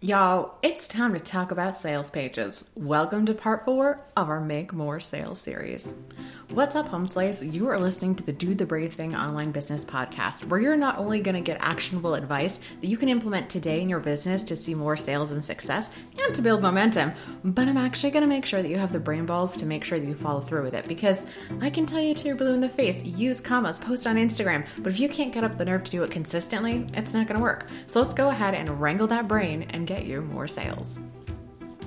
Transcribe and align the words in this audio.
Y'all, 0.00 0.54
it's 0.62 0.86
time 0.86 1.12
to 1.12 1.18
talk 1.18 1.50
about 1.50 1.76
sales 1.76 2.08
pages. 2.08 2.64
Welcome 2.76 3.26
to 3.26 3.34
part 3.34 3.64
four 3.64 3.98
of 4.16 4.28
our 4.28 4.40
Make 4.40 4.72
More 4.72 5.00
Sales 5.00 5.40
series. 5.40 5.92
What's 6.50 6.76
up, 6.76 6.86
home 6.86 7.08
slaves? 7.08 7.44
You 7.44 7.66
are 7.68 7.80
listening 7.80 8.14
to 8.14 8.22
the 8.22 8.32
Do 8.32 8.54
the 8.54 8.64
Brave 8.64 8.92
Thing 8.92 9.16
online 9.16 9.50
business 9.50 9.84
podcast, 9.84 10.44
where 10.44 10.60
you're 10.60 10.76
not 10.76 10.98
only 10.98 11.18
going 11.18 11.34
to 11.34 11.40
get 11.40 11.58
actionable 11.60 12.14
advice 12.14 12.60
that 12.80 12.86
you 12.86 12.96
can 12.96 13.08
implement 13.08 13.50
today 13.50 13.82
in 13.82 13.88
your 13.88 13.98
business 13.98 14.44
to 14.44 14.54
see 14.54 14.72
more 14.72 14.96
sales 14.96 15.32
and 15.32 15.44
success 15.44 15.90
and 16.24 16.32
to 16.32 16.42
build 16.42 16.62
momentum, 16.62 17.12
but 17.42 17.66
I'm 17.66 17.76
actually 17.76 18.12
going 18.12 18.22
to 18.22 18.28
make 18.28 18.46
sure 18.46 18.62
that 18.62 18.68
you 18.68 18.78
have 18.78 18.92
the 18.92 19.00
brain 19.00 19.26
balls 19.26 19.56
to 19.56 19.66
make 19.66 19.82
sure 19.82 19.98
that 19.98 20.06
you 20.06 20.14
follow 20.14 20.40
through 20.40 20.62
with 20.62 20.74
it. 20.74 20.86
Because 20.86 21.22
I 21.60 21.70
can 21.70 21.86
tell 21.86 22.00
you 22.00 22.14
to 22.14 22.26
your 22.28 22.36
blue 22.36 22.54
in 22.54 22.60
the 22.60 22.68
face, 22.68 23.02
use 23.02 23.40
commas, 23.40 23.80
post 23.80 24.06
on 24.06 24.14
Instagram, 24.14 24.64
but 24.78 24.92
if 24.92 25.00
you 25.00 25.08
can't 25.08 25.32
get 25.32 25.42
up 25.42 25.58
the 25.58 25.64
nerve 25.64 25.82
to 25.82 25.90
do 25.90 26.04
it 26.04 26.12
consistently, 26.12 26.86
it's 26.94 27.12
not 27.12 27.26
going 27.26 27.38
to 27.38 27.42
work. 27.42 27.66
So 27.88 28.00
let's 28.00 28.14
go 28.14 28.28
ahead 28.28 28.54
and 28.54 28.80
wrangle 28.80 29.08
that 29.08 29.26
brain 29.26 29.66
and 29.70 29.87
get 29.88 30.04
you 30.04 30.20
more 30.20 30.46
sales. 30.46 31.00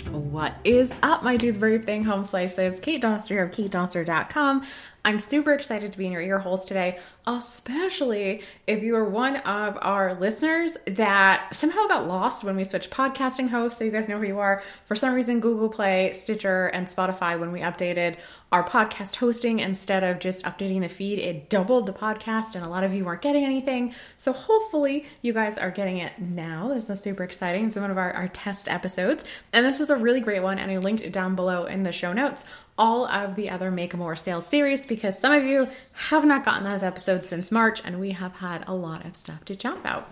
What 0.10 0.56
is 0.64 0.92
up, 1.04 1.24
my 1.24 1.38
Do 1.38 1.54
the 1.54 1.60
Brave 1.60 1.86
Thing 1.86 2.04
home 2.04 2.26
slices? 2.26 2.80
Kate 2.80 3.02
Doster 3.02 3.44
of 3.44 3.52
katedoster.com. 3.52 4.66
I'm 5.04 5.20
super 5.20 5.52
excited 5.54 5.92
to 5.92 5.98
be 5.98 6.06
in 6.06 6.12
your 6.12 6.22
ear 6.22 6.38
holes 6.38 6.64
today, 6.64 7.00
especially 7.26 8.44
if 8.68 8.84
you 8.84 8.96
are 8.96 9.10
one 9.10 9.38
of 9.38 9.78
our 9.82 10.14
listeners 10.20 10.78
that 10.86 11.56
somehow 11.56 11.88
got 11.88 12.08
lost 12.08 12.44
when 12.44 12.56
we 12.56 12.64
switched 12.64 12.92
podcasting 12.92 13.50
hosts. 13.50 13.80
So 13.80 13.84
you 13.84 13.90
guys 13.90 14.08
know 14.08 14.20
who 14.20 14.28
you 14.28 14.38
are. 14.38 14.62
For 14.86 14.96
some 14.96 15.16
reason, 15.16 15.40
Google 15.40 15.70
Play, 15.70 16.14
Stitcher, 16.14 16.68
and 16.68 16.86
Spotify, 16.86 17.40
when 17.40 17.52
we 17.52 17.62
updated 17.62 18.18
our 18.52 18.68
podcast 18.68 19.16
hosting, 19.16 19.60
instead 19.60 20.04
of 20.04 20.20
just 20.20 20.44
updating 20.44 20.82
the 20.82 20.90
feed, 20.90 21.18
it 21.18 21.50
doubled 21.50 21.88
the 21.88 21.94
podcast, 21.94 22.54
and 22.54 22.64
a 22.64 22.70
lot 22.70 22.84
of 22.84 22.94
you 22.94 23.06
weren't 23.06 23.22
getting 23.22 23.46
anything. 23.46 23.96
So 24.20 24.34
hopefully, 24.34 25.06
you 25.22 25.34
guys 25.34 25.58
are 25.58 25.72
getting 25.72 25.98
it 25.98 26.12
now. 26.20 26.68
This 26.68 26.90
is 26.90 27.00
super 27.00 27.24
exciting. 27.24 27.66
It's 27.66 27.76
one 27.76 27.90
of 27.90 27.98
our, 27.98 28.12
our 28.12 28.28
test 28.28 28.68
episodes, 28.68 29.24
and 29.54 29.66
this 29.66 29.80
is 29.80 29.90
a 29.90 29.96
really 29.96 30.20
great 30.20 30.44
one, 30.44 30.60
and 30.60 30.70
I 30.70 30.78
linked 30.78 31.02
it 31.02 31.14
down 31.14 31.36
below 31.36 31.66
in 31.66 31.84
the 31.84 31.92
show 31.92 32.14
notes 32.14 32.44
all 32.82 33.06
of 33.06 33.36
the 33.36 33.52
other 33.52 33.70
Make 33.70 33.94
a 33.94 33.98
More 33.98 34.16
Sales 34.16 34.48
series 34.48 34.88
because 34.88 35.18
some 35.18 35.32
of 35.32 35.44
you 35.44 35.68
have 35.94 36.26
not 36.26 36.44
gotten 36.44 36.64
those 36.64 36.82
episodes 36.82 37.30
since 37.30 37.52
March 37.52 37.80
and 37.86 38.00
we 38.00 38.10
have 38.10 38.38
had 38.38 38.64
a 38.68 38.74
lot 38.74 39.06
of 39.06 39.16
stuff 39.16 39.46
to 39.46 39.56
chat 39.56 39.78
about. 39.78 40.12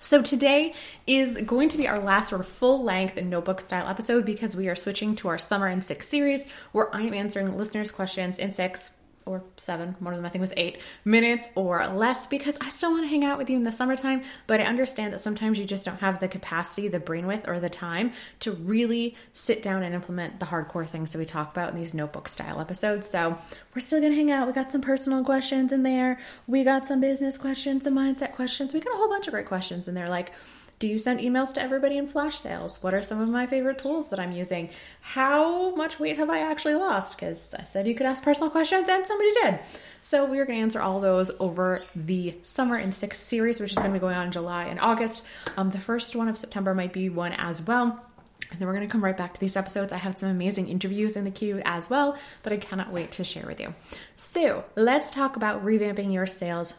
So 0.00 0.22
today 0.22 0.72
is 1.08 1.36
going 1.38 1.68
to 1.70 1.76
be 1.76 1.88
our 1.88 1.98
last 1.98 2.28
sort 2.28 2.40
of 2.40 2.46
full 2.46 2.84
length 2.84 3.20
notebook 3.20 3.60
style 3.60 3.88
episode 3.88 4.24
because 4.24 4.54
we 4.54 4.68
are 4.68 4.76
switching 4.76 5.16
to 5.16 5.26
our 5.26 5.36
summer 5.36 5.66
in 5.66 5.82
six 5.82 6.08
series 6.08 6.46
where 6.70 6.94
I 6.94 7.02
am 7.02 7.12
answering 7.12 7.58
listeners' 7.58 7.90
questions 7.90 8.38
in 8.38 8.52
six 8.52 8.92
or 9.26 9.42
seven, 9.56 9.96
one 9.98 10.14
of 10.14 10.18
them 10.18 10.24
I 10.24 10.28
think 10.28 10.40
was 10.40 10.52
eight 10.56 10.78
minutes 11.04 11.48
or 11.56 11.86
less 11.88 12.26
because 12.26 12.56
I 12.60 12.68
still 12.70 12.92
want 12.92 13.02
to 13.04 13.08
hang 13.08 13.24
out 13.24 13.38
with 13.38 13.50
you 13.50 13.56
in 13.56 13.64
the 13.64 13.72
summertime. 13.72 14.22
But 14.46 14.60
I 14.60 14.64
understand 14.64 15.12
that 15.12 15.20
sometimes 15.20 15.58
you 15.58 15.64
just 15.64 15.84
don't 15.84 15.98
have 15.98 16.20
the 16.20 16.28
capacity, 16.28 16.88
the 16.88 17.00
brain 17.00 17.26
width, 17.26 17.48
or 17.48 17.58
the 17.58 17.68
time 17.68 18.12
to 18.40 18.52
really 18.52 19.16
sit 19.34 19.62
down 19.62 19.82
and 19.82 19.94
implement 19.94 20.38
the 20.38 20.46
hardcore 20.46 20.86
things 20.86 21.12
that 21.12 21.18
we 21.18 21.24
talk 21.24 21.50
about 21.52 21.70
in 21.70 21.76
these 21.76 21.92
notebook 21.92 22.28
style 22.28 22.60
episodes. 22.60 23.08
So 23.08 23.36
we're 23.74 23.80
still 23.80 24.00
going 24.00 24.12
to 24.12 24.16
hang 24.16 24.30
out. 24.30 24.46
We 24.46 24.52
got 24.52 24.70
some 24.70 24.80
personal 24.80 25.24
questions 25.24 25.72
in 25.72 25.82
there, 25.82 26.18
we 26.46 26.62
got 26.64 26.86
some 26.86 27.00
business 27.00 27.36
questions, 27.36 27.84
some 27.84 27.94
mindset 27.94 28.32
questions. 28.32 28.72
We 28.72 28.80
got 28.80 28.94
a 28.94 28.96
whole 28.96 29.08
bunch 29.08 29.26
of 29.26 29.32
great 29.32 29.46
questions 29.46 29.88
in 29.88 29.94
there 29.94 30.08
like, 30.08 30.32
do 30.78 30.86
you 30.86 30.98
send 30.98 31.20
emails 31.20 31.54
to 31.54 31.62
everybody 31.62 31.96
in 31.96 32.06
flash 32.06 32.38
sales? 32.40 32.82
What 32.82 32.92
are 32.92 33.02
some 33.02 33.20
of 33.20 33.28
my 33.28 33.46
favorite 33.46 33.78
tools 33.78 34.10
that 34.10 34.20
I'm 34.20 34.32
using? 34.32 34.68
How 35.00 35.74
much 35.74 35.98
weight 35.98 36.18
have 36.18 36.28
I 36.28 36.40
actually 36.40 36.74
lost? 36.74 37.16
Because 37.16 37.54
I 37.58 37.64
said 37.64 37.86
you 37.86 37.94
could 37.94 38.06
ask 38.06 38.22
personal 38.22 38.50
questions 38.50 38.88
and 38.88 39.06
somebody 39.06 39.32
did. 39.42 39.60
So 40.02 40.24
we're 40.24 40.44
going 40.44 40.58
to 40.58 40.62
answer 40.62 40.80
all 40.80 41.00
those 41.00 41.30
over 41.40 41.82
the 41.94 42.34
Summer 42.42 42.78
in 42.78 42.92
Six 42.92 43.18
series, 43.18 43.58
which 43.58 43.72
is 43.72 43.78
going 43.78 43.90
to 43.90 43.94
be 43.94 43.98
going 43.98 44.16
on 44.16 44.26
in 44.26 44.32
July 44.32 44.64
and 44.66 44.78
August. 44.78 45.22
Um, 45.56 45.70
the 45.70 45.80
first 45.80 46.14
one 46.14 46.28
of 46.28 46.36
September 46.36 46.74
might 46.74 46.92
be 46.92 47.08
one 47.08 47.32
as 47.32 47.62
well. 47.62 48.04
And 48.50 48.60
then 48.60 48.68
we're 48.68 48.74
going 48.74 48.86
to 48.86 48.92
come 48.92 49.02
right 49.02 49.16
back 49.16 49.34
to 49.34 49.40
these 49.40 49.56
episodes. 49.56 49.92
I 49.92 49.96
have 49.96 50.18
some 50.18 50.28
amazing 50.28 50.68
interviews 50.68 51.16
in 51.16 51.24
the 51.24 51.30
queue 51.30 51.60
as 51.64 51.90
well 51.90 52.16
that 52.42 52.52
I 52.52 52.58
cannot 52.58 52.92
wait 52.92 53.12
to 53.12 53.24
share 53.24 53.46
with 53.46 53.60
you. 53.60 53.74
So 54.16 54.64
let's 54.76 55.10
talk 55.10 55.36
about 55.36 55.64
revamping 55.64 56.12
your 56.12 56.26
sales 56.26 56.74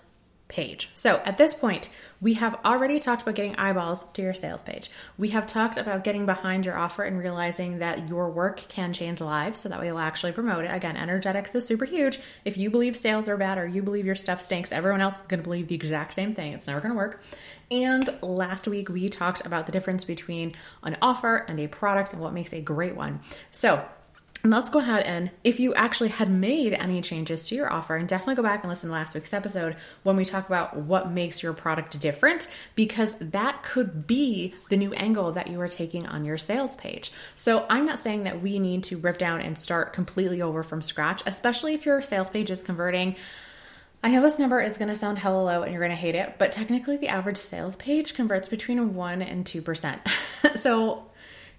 page. 0.47 0.89
So 0.93 1.21
at 1.25 1.37
this 1.37 1.53
point, 1.53 1.89
we 2.19 2.33
have 2.33 2.59
already 2.65 2.99
talked 2.99 3.21
about 3.21 3.35
getting 3.35 3.55
eyeballs 3.55 4.03
to 4.13 4.21
your 4.21 4.33
sales 4.33 4.61
page. 4.61 4.89
We 5.17 5.29
have 5.29 5.45
talked 5.45 5.77
about 5.77 6.03
getting 6.03 6.25
behind 6.25 6.65
your 6.65 6.77
offer 6.77 7.03
and 7.03 7.19
realizing 7.19 7.79
that 7.79 8.09
your 8.09 8.29
work 8.29 8.67
can 8.69 8.93
change 8.93 9.21
lives 9.21 9.59
so 9.59 9.69
that 9.69 9.79
way 9.79 9.87
you'll 9.87 9.99
actually 9.99 10.31
promote 10.31 10.65
it. 10.65 10.73
Again, 10.73 10.97
energetics 10.97 11.53
is 11.53 11.65
super 11.65 11.85
huge. 11.85 12.19
If 12.43 12.57
you 12.57 12.69
believe 12.69 12.97
sales 12.97 13.27
are 13.27 13.37
bad 13.37 13.57
or 13.57 13.67
you 13.67 13.83
believe 13.83 14.05
your 14.05 14.15
stuff 14.15 14.41
stinks, 14.41 14.71
everyone 14.71 15.01
else 15.01 15.21
is 15.21 15.27
going 15.27 15.39
to 15.39 15.43
believe 15.43 15.67
the 15.67 15.75
exact 15.75 16.13
same 16.13 16.33
thing. 16.33 16.53
It's 16.53 16.67
never 16.67 16.81
going 16.81 16.93
to 16.93 16.97
work. 16.97 17.21
And 17.69 18.09
last 18.21 18.67
week 18.67 18.89
we 18.89 19.09
talked 19.09 19.45
about 19.45 19.65
the 19.65 19.71
difference 19.71 20.03
between 20.03 20.53
an 20.83 20.97
offer 21.01 21.37
and 21.47 21.59
a 21.59 21.67
product 21.67 22.13
and 22.13 22.21
what 22.21 22.33
makes 22.33 22.53
a 22.53 22.61
great 22.61 22.95
one. 22.95 23.19
So, 23.51 23.85
let's 24.43 24.69
go 24.69 24.79
ahead 24.79 25.03
and 25.03 25.31
if 25.43 25.59
you 25.59 25.73
actually 25.73 26.09
had 26.09 26.29
made 26.29 26.73
any 26.73 27.01
changes 27.01 27.47
to 27.47 27.55
your 27.55 27.71
offer, 27.71 27.95
and 27.95 28.07
definitely 28.07 28.35
go 28.35 28.43
back 28.43 28.63
and 28.63 28.69
listen 28.69 28.89
to 28.89 28.93
last 28.93 29.15
week's 29.15 29.33
episode 29.33 29.75
when 30.03 30.15
we 30.15 30.25
talk 30.25 30.47
about 30.47 30.75
what 30.75 31.11
makes 31.11 31.41
your 31.41 31.53
product 31.53 31.99
different, 31.99 32.47
because 32.75 33.15
that 33.19 33.63
could 33.63 34.07
be 34.07 34.53
the 34.69 34.77
new 34.77 34.93
angle 34.93 35.31
that 35.31 35.47
you 35.47 35.59
are 35.61 35.67
taking 35.67 36.05
on 36.05 36.25
your 36.25 36.37
sales 36.37 36.75
page. 36.75 37.11
So 37.35 37.65
I'm 37.69 37.85
not 37.85 37.99
saying 37.99 38.23
that 38.23 38.41
we 38.41 38.59
need 38.59 38.83
to 38.85 38.97
rip 38.97 39.17
down 39.17 39.41
and 39.41 39.57
start 39.57 39.93
completely 39.93 40.41
over 40.41 40.63
from 40.63 40.81
scratch, 40.81 41.23
especially 41.25 41.73
if 41.73 41.85
your 41.85 42.01
sales 42.01 42.29
page 42.29 42.51
is 42.51 42.61
converting. 42.61 43.15
I 44.03 44.11
know 44.11 44.21
this 44.21 44.37
number 44.37 44.61
is 44.61 44.77
going 44.77 44.89
to 44.89 44.95
sound 44.95 45.17
hella 45.17 45.41
low 45.43 45.63
and 45.63 45.71
you're 45.71 45.81
going 45.81 45.91
to 45.91 45.95
hate 45.95 46.15
it, 46.15 46.35
but 46.37 46.51
technically 46.51 46.97
the 46.97 47.07
average 47.07 47.37
sales 47.37 47.75
page 47.75 48.13
converts 48.13 48.47
between 48.47 48.93
1 48.93 49.21
and 49.21 49.43
2%. 49.43 50.59
so 50.59 51.07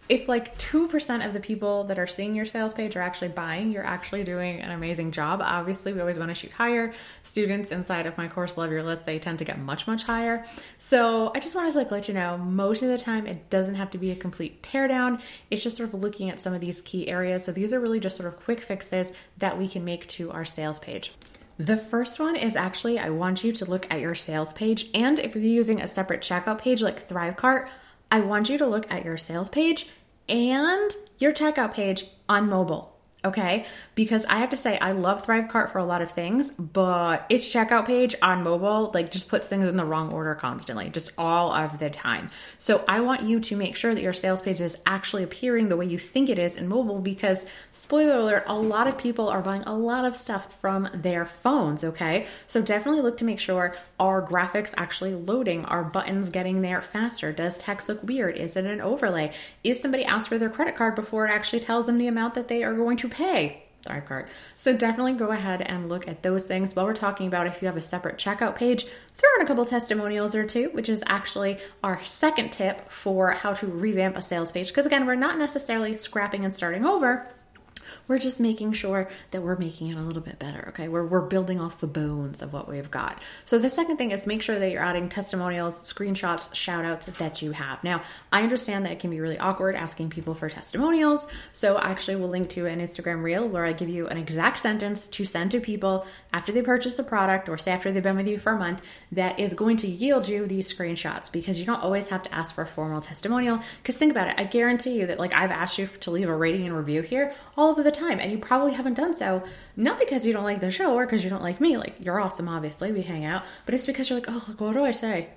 if 0.08 0.28
like 0.28 0.56
2% 0.58 1.26
of 1.26 1.32
the 1.34 1.40
people 1.40 1.84
that 1.84 1.98
are 1.98 2.06
seeing 2.06 2.34
your 2.34 2.46
sales 2.46 2.72
page 2.72 2.96
are 2.96 3.02
actually 3.02 3.28
buying, 3.28 3.70
you're 3.70 3.84
actually 3.84 4.24
doing 4.24 4.60
an 4.60 4.70
amazing 4.70 5.10
job. 5.10 5.40
Obviously, 5.42 5.92
we 5.92 6.00
always 6.00 6.18
want 6.18 6.30
to 6.30 6.34
shoot 6.34 6.50
higher. 6.50 6.92
Students 7.22 7.70
inside 7.70 8.06
of 8.06 8.16
my 8.16 8.28
course 8.28 8.56
Love 8.56 8.70
Your 8.70 8.82
List, 8.82 9.04
they 9.04 9.18
tend 9.18 9.38
to 9.40 9.44
get 9.44 9.58
much 9.58 9.86
much 9.86 10.04
higher. 10.04 10.44
So, 10.78 11.30
I 11.34 11.40
just 11.40 11.54
wanted 11.54 11.72
to 11.72 11.78
like 11.78 11.90
let 11.90 12.08
you 12.08 12.14
know 12.14 12.38
most 12.38 12.82
of 12.82 12.88
the 12.88 12.98
time 12.98 13.26
it 13.26 13.50
doesn't 13.50 13.74
have 13.74 13.90
to 13.90 13.98
be 13.98 14.10
a 14.10 14.16
complete 14.16 14.62
teardown. 14.62 15.20
It's 15.50 15.62
just 15.62 15.76
sort 15.76 15.92
of 15.92 16.00
looking 16.00 16.30
at 16.30 16.40
some 16.40 16.54
of 16.54 16.60
these 16.60 16.80
key 16.80 17.08
areas. 17.08 17.44
So, 17.44 17.52
these 17.52 17.72
are 17.72 17.80
really 17.80 18.00
just 18.00 18.16
sort 18.16 18.32
of 18.32 18.40
quick 18.40 18.60
fixes 18.60 19.12
that 19.38 19.58
we 19.58 19.68
can 19.68 19.84
make 19.84 20.06
to 20.08 20.30
our 20.30 20.44
sales 20.44 20.78
page. 20.78 21.12
The 21.58 21.76
first 21.76 22.20
one 22.20 22.36
is 22.36 22.54
actually 22.54 23.00
I 23.00 23.10
want 23.10 23.42
you 23.42 23.50
to 23.50 23.64
look 23.64 23.92
at 23.92 24.00
your 24.00 24.14
sales 24.14 24.52
page 24.52 24.88
and 24.94 25.18
if 25.18 25.34
you're 25.34 25.42
using 25.42 25.80
a 25.80 25.88
separate 25.88 26.20
checkout 26.20 26.58
page 26.58 26.82
like 26.82 27.08
Thrivecart, 27.08 27.68
I 28.12 28.20
want 28.20 28.48
you 28.48 28.56
to 28.58 28.66
look 28.66 28.90
at 28.92 29.04
your 29.04 29.16
sales 29.16 29.50
page 29.50 29.88
and 30.28 30.94
your 31.18 31.32
checkout 31.32 31.72
page 31.72 32.06
on 32.28 32.48
mobile. 32.48 32.97
Okay, 33.24 33.66
because 33.96 34.24
I 34.26 34.36
have 34.36 34.50
to 34.50 34.56
say, 34.56 34.78
I 34.78 34.92
love 34.92 35.26
Thrivecart 35.26 35.72
for 35.72 35.78
a 35.78 35.84
lot 35.84 36.02
of 36.02 36.12
things, 36.12 36.52
but 36.52 37.26
its 37.28 37.52
checkout 37.52 37.84
page 37.84 38.14
on 38.22 38.44
mobile, 38.44 38.92
like, 38.94 39.10
just 39.10 39.26
puts 39.26 39.48
things 39.48 39.66
in 39.66 39.76
the 39.76 39.84
wrong 39.84 40.12
order 40.12 40.36
constantly, 40.36 40.88
just 40.88 41.10
all 41.18 41.52
of 41.52 41.80
the 41.80 41.90
time. 41.90 42.30
So, 42.58 42.84
I 42.88 43.00
want 43.00 43.22
you 43.22 43.40
to 43.40 43.56
make 43.56 43.74
sure 43.74 43.92
that 43.92 44.04
your 44.04 44.12
sales 44.12 44.40
page 44.40 44.60
is 44.60 44.76
actually 44.86 45.24
appearing 45.24 45.68
the 45.68 45.76
way 45.76 45.86
you 45.86 45.98
think 45.98 46.28
it 46.28 46.38
is 46.38 46.56
in 46.56 46.68
mobile 46.68 47.00
because, 47.00 47.44
spoiler 47.72 48.18
alert, 48.18 48.44
a 48.46 48.56
lot 48.56 48.86
of 48.86 48.96
people 48.96 49.28
are 49.28 49.42
buying 49.42 49.62
a 49.62 49.76
lot 49.76 50.04
of 50.04 50.14
stuff 50.14 50.56
from 50.60 50.88
their 50.94 51.26
phones. 51.26 51.82
Okay, 51.82 52.28
so 52.46 52.62
definitely 52.62 53.02
look 53.02 53.16
to 53.18 53.24
make 53.24 53.40
sure 53.40 53.74
our 53.98 54.22
graphics 54.24 54.72
actually 54.76 55.14
loading, 55.14 55.64
our 55.64 55.82
buttons 55.82 56.30
getting 56.30 56.62
there 56.62 56.80
faster. 56.80 57.32
Does 57.32 57.58
text 57.58 57.88
look 57.88 58.00
weird? 58.04 58.36
Is 58.36 58.54
it 58.54 58.64
an 58.64 58.80
overlay? 58.80 59.32
Is 59.64 59.80
somebody 59.80 60.04
asked 60.04 60.28
for 60.28 60.38
their 60.38 60.48
credit 60.48 60.76
card 60.76 60.94
before 60.94 61.26
it 61.26 61.30
actually 61.30 61.60
tells 61.60 61.86
them 61.86 61.98
the 61.98 62.06
amount 62.06 62.34
that 62.34 62.46
they 62.46 62.62
are 62.62 62.74
going 62.74 62.96
to 62.98 63.07
pay. 63.08 63.64
Thrivecart. 63.84 64.26
So 64.56 64.76
definitely 64.76 65.14
go 65.14 65.30
ahead 65.30 65.62
and 65.62 65.88
look 65.88 66.08
at 66.08 66.22
those 66.22 66.44
things. 66.44 66.74
While 66.74 66.86
we're 66.86 66.94
talking 66.94 67.26
about 67.26 67.46
if 67.46 67.62
you 67.62 67.66
have 67.66 67.76
a 67.76 67.80
separate 67.80 68.18
checkout 68.18 68.56
page, 68.56 68.84
throw 69.14 69.30
in 69.36 69.42
a 69.42 69.46
couple 69.46 69.64
testimonials 69.64 70.34
or 70.34 70.44
two, 70.44 70.70
which 70.70 70.88
is 70.88 71.02
actually 71.06 71.58
our 71.82 72.02
second 72.04 72.50
tip 72.50 72.90
for 72.90 73.30
how 73.30 73.54
to 73.54 73.66
revamp 73.66 74.16
a 74.16 74.22
sales 74.22 74.52
page. 74.52 74.68
Because 74.68 74.86
again, 74.86 75.06
we're 75.06 75.14
not 75.14 75.38
necessarily 75.38 75.94
scrapping 75.94 76.44
and 76.44 76.54
starting 76.54 76.84
over 76.84 77.28
we're 78.08 78.18
just 78.18 78.40
making 78.40 78.72
sure 78.72 79.08
that 79.30 79.42
we're 79.42 79.56
making 79.56 79.88
it 79.88 79.96
a 79.96 80.00
little 80.00 80.22
bit 80.22 80.38
better. 80.38 80.66
Okay. 80.70 80.88
We're, 80.88 81.06
we're 81.06 81.20
building 81.20 81.60
off 81.60 81.80
the 81.80 81.86
bones 81.86 82.42
of 82.42 82.52
what 82.52 82.68
we've 82.68 82.90
got. 82.90 83.22
So 83.44 83.58
the 83.58 83.70
second 83.70 83.98
thing 83.98 84.10
is 84.10 84.26
make 84.26 84.42
sure 84.42 84.58
that 84.58 84.70
you're 84.70 84.82
adding 84.82 85.08
testimonials, 85.08 85.92
screenshots, 85.92 86.52
shout 86.54 86.84
outs 86.84 87.06
that 87.06 87.42
you 87.42 87.52
have. 87.52 87.84
Now, 87.84 88.02
I 88.32 88.42
understand 88.42 88.86
that 88.86 88.92
it 88.92 88.98
can 88.98 89.10
be 89.10 89.20
really 89.20 89.38
awkward 89.38 89.76
asking 89.76 90.10
people 90.10 90.34
for 90.34 90.48
testimonials. 90.48 91.26
So 91.52 91.76
I 91.76 91.90
actually 91.90 92.16
will 92.16 92.28
link 92.28 92.48
to 92.50 92.66
an 92.66 92.80
Instagram 92.80 93.22
reel 93.22 93.46
where 93.46 93.64
I 93.64 93.72
give 93.72 93.88
you 93.88 94.08
an 94.08 94.16
exact 94.16 94.58
sentence 94.58 95.08
to 95.08 95.24
send 95.24 95.50
to 95.50 95.60
people 95.60 96.06
after 96.32 96.52
they 96.52 96.62
purchase 96.62 96.98
a 96.98 97.04
product 97.04 97.48
or 97.48 97.58
say 97.58 97.72
after 97.72 97.92
they've 97.92 98.02
been 98.02 98.16
with 98.16 98.28
you 98.28 98.38
for 98.38 98.52
a 98.52 98.58
month 98.58 98.82
that 99.12 99.38
is 99.38 99.54
going 99.54 99.76
to 99.78 99.86
yield 99.86 100.28
you 100.28 100.46
these 100.46 100.72
screenshots 100.72 101.30
because 101.30 101.58
you 101.58 101.66
don't 101.66 101.82
always 101.82 102.08
have 102.08 102.22
to 102.22 102.34
ask 102.34 102.54
for 102.54 102.62
a 102.62 102.66
formal 102.66 103.00
testimonial. 103.00 103.60
Because 103.78 103.98
think 103.98 104.12
about 104.12 104.28
it, 104.28 104.34
I 104.38 104.44
guarantee 104.44 104.98
you 104.98 105.06
that 105.06 105.18
like 105.18 105.32
I've 105.34 105.50
asked 105.50 105.78
you 105.78 105.86
to 105.86 106.10
leave 106.10 106.28
a 106.28 106.34
rating 106.34 106.66
and 106.66 106.76
review 106.76 107.02
here 107.02 107.34
all 107.56 107.76
of 107.76 107.84
the 107.84 107.97
time, 107.98 108.20
and 108.20 108.30
you 108.30 108.38
probably 108.38 108.72
haven't 108.72 108.94
done 108.94 109.16
so 109.16 109.42
not 109.76 109.98
because 109.98 110.26
you 110.26 110.32
don't 110.32 110.44
like 110.44 110.60
the 110.60 110.70
show 110.70 110.94
or 110.94 111.06
because 111.06 111.24
you 111.24 111.30
don't 111.30 111.42
like 111.42 111.60
me. 111.60 111.76
Like 111.76 111.94
you're 112.00 112.20
awesome, 112.20 112.48
obviously 112.48 112.92
we 112.92 113.02
hang 113.02 113.24
out, 113.24 113.44
but 113.66 113.74
it's 113.74 113.86
because 113.86 114.08
you're 114.08 114.18
like, 114.18 114.28
oh, 114.30 114.54
what 114.58 114.72
do 114.72 114.84
I 114.84 114.90
say? 114.90 115.28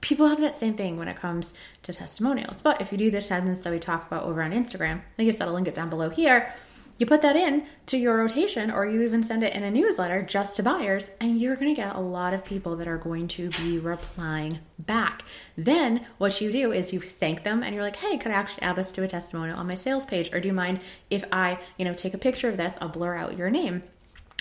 people 0.00 0.26
have 0.28 0.40
that 0.40 0.56
same 0.56 0.74
thing 0.74 0.96
when 0.96 1.08
it 1.08 1.16
comes 1.16 1.54
to 1.82 1.92
testimonials. 1.92 2.60
But 2.62 2.80
if 2.80 2.90
you 2.90 2.98
do 2.98 3.10
the 3.10 3.20
sentence 3.20 3.62
that 3.62 3.70
we 3.70 3.78
talked 3.78 4.06
about 4.06 4.24
over 4.24 4.42
on 4.42 4.52
Instagram, 4.52 5.02
like 5.18 5.28
I 5.28 5.30
said, 5.30 5.46
I'll 5.46 5.54
link 5.54 5.68
it 5.68 5.74
down 5.74 5.90
below 5.90 6.08
here 6.08 6.54
you 7.00 7.06
put 7.06 7.22
that 7.22 7.36
in 7.36 7.64
to 7.86 7.96
your 7.96 8.18
rotation, 8.18 8.70
or 8.70 8.86
you 8.86 9.02
even 9.02 9.22
send 9.22 9.42
it 9.42 9.54
in 9.54 9.62
a 9.62 9.70
newsletter 9.70 10.22
just 10.22 10.56
to 10.56 10.62
buyers, 10.62 11.10
and 11.20 11.40
you're 11.40 11.56
going 11.56 11.74
to 11.74 11.80
get 11.80 11.96
a 11.96 12.00
lot 12.00 12.34
of 12.34 12.44
people 12.44 12.76
that 12.76 12.88
are 12.88 12.98
going 12.98 13.26
to 13.28 13.50
be 13.50 13.78
replying 13.78 14.58
back. 14.78 15.24
Then 15.56 16.06
what 16.18 16.40
you 16.40 16.52
do 16.52 16.72
is 16.72 16.92
you 16.92 17.00
thank 17.00 17.42
them 17.42 17.62
and 17.62 17.74
you're 17.74 17.84
like, 17.84 17.96
hey, 17.96 18.18
could 18.18 18.32
I 18.32 18.34
actually 18.34 18.62
add 18.62 18.76
this 18.76 18.92
to 18.92 19.02
a 19.02 19.08
testimonial 19.08 19.58
on 19.58 19.66
my 19.66 19.74
sales 19.74 20.06
page? 20.06 20.32
Or 20.32 20.40
do 20.40 20.48
you 20.48 20.54
mind 20.54 20.80
if 21.08 21.24
I, 21.32 21.58
you 21.78 21.84
know, 21.84 21.94
take 21.94 22.14
a 22.14 22.18
picture 22.18 22.48
of 22.48 22.56
this? 22.56 22.76
I'll 22.80 22.88
blur 22.88 23.16
out 23.16 23.36
your 23.36 23.50
name 23.50 23.82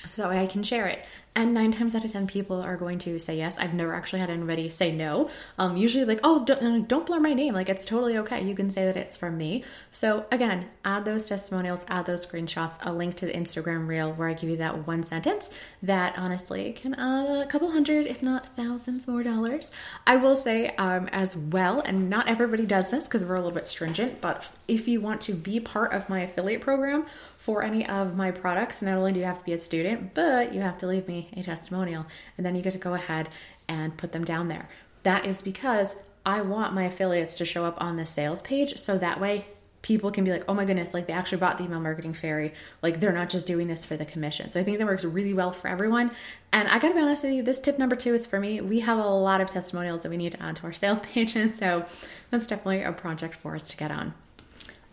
so 0.05 0.21
that 0.21 0.29
way 0.29 0.41
I 0.41 0.47
can 0.47 0.63
share 0.63 0.87
it. 0.87 1.03
And 1.35 1.53
nine 1.53 1.71
times 1.71 1.93
out 1.93 2.03
of 2.03 2.11
ten, 2.11 2.27
people 2.27 2.59
are 2.59 2.75
going 2.75 2.97
to 2.99 3.19
say 3.19 3.37
yes. 3.37 3.57
I've 3.57 3.73
never 3.73 3.93
actually 3.93 4.19
had 4.19 4.31
anybody 4.31 4.69
say 4.69 4.91
no. 4.91 5.29
Um, 5.57 5.77
usually, 5.77 6.03
like, 6.03 6.19
oh, 6.23 6.43
don't, 6.43 6.87
don't 6.87 7.05
blur 7.05 7.19
my 7.19 7.33
name. 7.33 7.53
Like, 7.53 7.69
it's 7.69 7.85
totally 7.85 8.17
okay. 8.17 8.43
You 8.43 8.55
can 8.55 8.69
say 8.71 8.85
that 8.85 8.97
it's 8.97 9.15
from 9.15 9.37
me. 9.37 9.63
So, 9.91 10.25
again, 10.31 10.65
add 10.83 11.05
those 11.05 11.27
testimonials, 11.27 11.85
add 11.87 12.07
those 12.07 12.25
screenshots, 12.25 12.77
a 12.81 12.91
link 12.91 13.15
to 13.17 13.27
the 13.27 13.31
Instagram 13.31 13.87
reel 13.87 14.11
where 14.11 14.27
I 14.27 14.33
give 14.33 14.49
you 14.49 14.57
that 14.57 14.87
one 14.87 15.03
sentence 15.03 15.51
that 15.83 16.17
honestly 16.17 16.73
can 16.73 16.95
add 16.95 17.43
a 17.43 17.45
couple 17.45 17.71
hundred, 17.71 18.07
if 18.07 18.23
not 18.23 18.55
thousands 18.55 19.07
more 19.07 19.23
dollars. 19.23 19.71
I 20.07 20.17
will 20.17 20.35
say 20.35 20.75
um, 20.77 21.07
as 21.09 21.37
well, 21.37 21.79
and 21.81 22.09
not 22.09 22.27
everybody 22.27 22.65
does 22.65 22.89
this 22.89 23.03
because 23.03 23.23
we're 23.23 23.35
a 23.35 23.39
little 23.39 23.51
bit 23.51 23.67
stringent, 23.67 24.19
but 24.19 24.45
if 24.67 24.87
you 24.87 24.99
want 24.99 25.21
to 25.21 25.33
be 25.33 25.59
part 25.59 25.93
of 25.93 26.09
my 26.09 26.21
affiliate 26.21 26.61
program, 26.61 27.05
for 27.49 27.63
any 27.63 27.83
of 27.87 28.15
my 28.15 28.29
products, 28.29 28.79
not 28.79 28.95
only 28.95 29.11
do 29.11 29.19
you 29.19 29.25
have 29.25 29.39
to 29.39 29.43
be 29.43 29.53
a 29.53 29.57
student, 29.57 30.13
but 30.13 30.53
you 30.53 30.61
have 30.61 30.77
to 30.77 30.85
leave 30.85 31.07
me 31.07 31.27
a 31.35 31.41
testimonial. 31.41 32.05
And 32.37 32.45
then 32.45 32.55
you 32.55 32.61
get 32.61 32.73
to 32.73 32.77
go 32.77 32.93
ahead 32.93 33.27
and 33.67 33.97
put 33.97 34.11
them 34.11 34.23
down 34.23 34.49
there. 34.49 34.69
That 35.01 35.25
is 35.25 35.41
because 35.41 35.95
I 36.23 36.41
want 36.41 36.75
my 36.75 36.83
affiliates 36.83 37.35
to 37.37 37.45
show 37.45 37.65
up 37.65 37.81
on 37.81 37.95
the 37.95 38.05
sales 38.05 38.43
page 38.43 38.77
so 38.77 38.99
that 38.99 39.19
way 39.19 39.47
people 39.81 40.11
can 40.11 40.23
be 40.23 40.29
like, 40.29 40.43
oh 40.47 40.53
my 40.53 40.63
goodness, 40.63 40.93
like 40.93 41.07
they 41.07 41.13
actually 41.13 41.39
bought 41.39 41.57
the 41.57 41.63
email 41.63 41.79
marketing 41.79 42.13
fairy. 42.13 42.53
Like 42.83 42.99
they're 42.99 43.11
not 43.11 43.29
just 43.29 43.47
doing 43.47 43.67
this 43.67 43.83
for 43.83 43.97
the 43.97 44.05
commission. 44.05 44.51
So 44.51 44.59
I 44.59 44.63
think 44.63 44.77
that 44.77 44.85
works 44.85 45.03
really 45.03 45.33
well 45.33 45.51
for 45.51 45.69
everyone. 45.69 46.11
And 46.53 46.67
I 46.67 46.77
gotta 46.77 46.93
be 46.93 47.01
honest 47.01 47.23
with 47.23 47.33
you, 47.33 47.41
this 47.41 47.59
tip 47.59 47.79
number 47.79 47.95
two 47.95 48.13
is 48.13 48.27
for 48.27 48.39
me. 48.39 48.61
We 48.61 48.81
have 48.81 48.99
a 48.99 49.07
lot 49.07 49.41
of 49.41 49.49
testimonials 49.49 50.03
that 50.03 50.09
we 50.09 50.17
need 50.17 50.33
to 50.33 50.43
add 50.43 50.57
to 50.57 50.65
our 50.65 50.73
sales 50.73 51.01
page. 51.13 51.35
And 51.35 51.51
So 51.51 51.87
that's 52.29 52.45
definitely 52.45 52.83
a 52.83 52.91
project 52.91 53.33
for 53.33 53.55
us 53.55 53.63
to 53.71 53.75
get 53.75 53.89
on. 53.89 54.13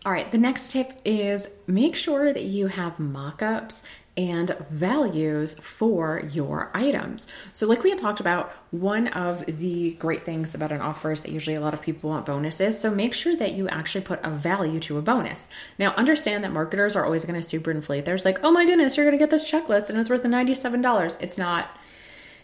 All 0.05 0.11
right, 0.11 0.31
the 0.31 0.37
next 0.37 0.71
tip 0.71 0.93
is 1.03 1.47
make 1.65 1.95
sure 1.95 2.31
that 2.31 2.43
you 2.43 2.67
have 2.67 2.97
mock-ups 2.99 3.83
and 4.17 4.49
values 4.71 5.53
for 5.59 6.23
your 6.31 6.71
items. 6.73 7.27
So, 7.53 7.67
like 7.67 7.83
we 7.83 7.91
had 7.91 7.99
talked 7.99 8.19
about, 8.19 8.51
one 8.71 9.07
of 9.09 9.45
the 9.45 9.91
great 9.93 10.23
things 10.23 10.55
about 10.55 10.71
an 10.71 10.81
offer 10.81 11.11
is 11.11 11.21
that 11.21 11.31
usually 11.31 11.55
a 11.55 11.61
lot 11.61 11.75
of 11.75 11.81
people 11.81 12.09
want 12.09 12.25
bonuses. 12.25 12.79
So, 12.79 12.89
make 12.89 13.13
sure 13.13 13.35
that 13.35 13.53
you 13.53 13.67
actually 13.69 14.01
put 14.01 14.19
a 14.23 14.31
value 14.31 14.79
to 14.81 14.97
a 14.97 15.01
bonus. 15.03 15.47
Now, 15.77 15.93
understand 15.93 16.43
that 16.43 16.51
marketers 16.51 16.95
are 16.95 17.05
always 17.05 17.25
going 17.25 17.39
to 17.39 17.47
super 17.47 17.69
inflate. 17.69 18.05
There's 18.05 18.25
like, 18.25 18.43
oh 18.43 18.51
my 18.51 18.65
goodness, 18.65 18.97
you're 18.97 19.05
going 19.05 19.17
to 19.17 19.23
get 19.23 19.29
this 19.29 19.49
checklist 19.49 19.89
and 19.89 19.99
it's 19.99 20.09
worth 20.09 20.23
$97. 20.23 21.17
It's 21.21 21.37
not 21.37 21.69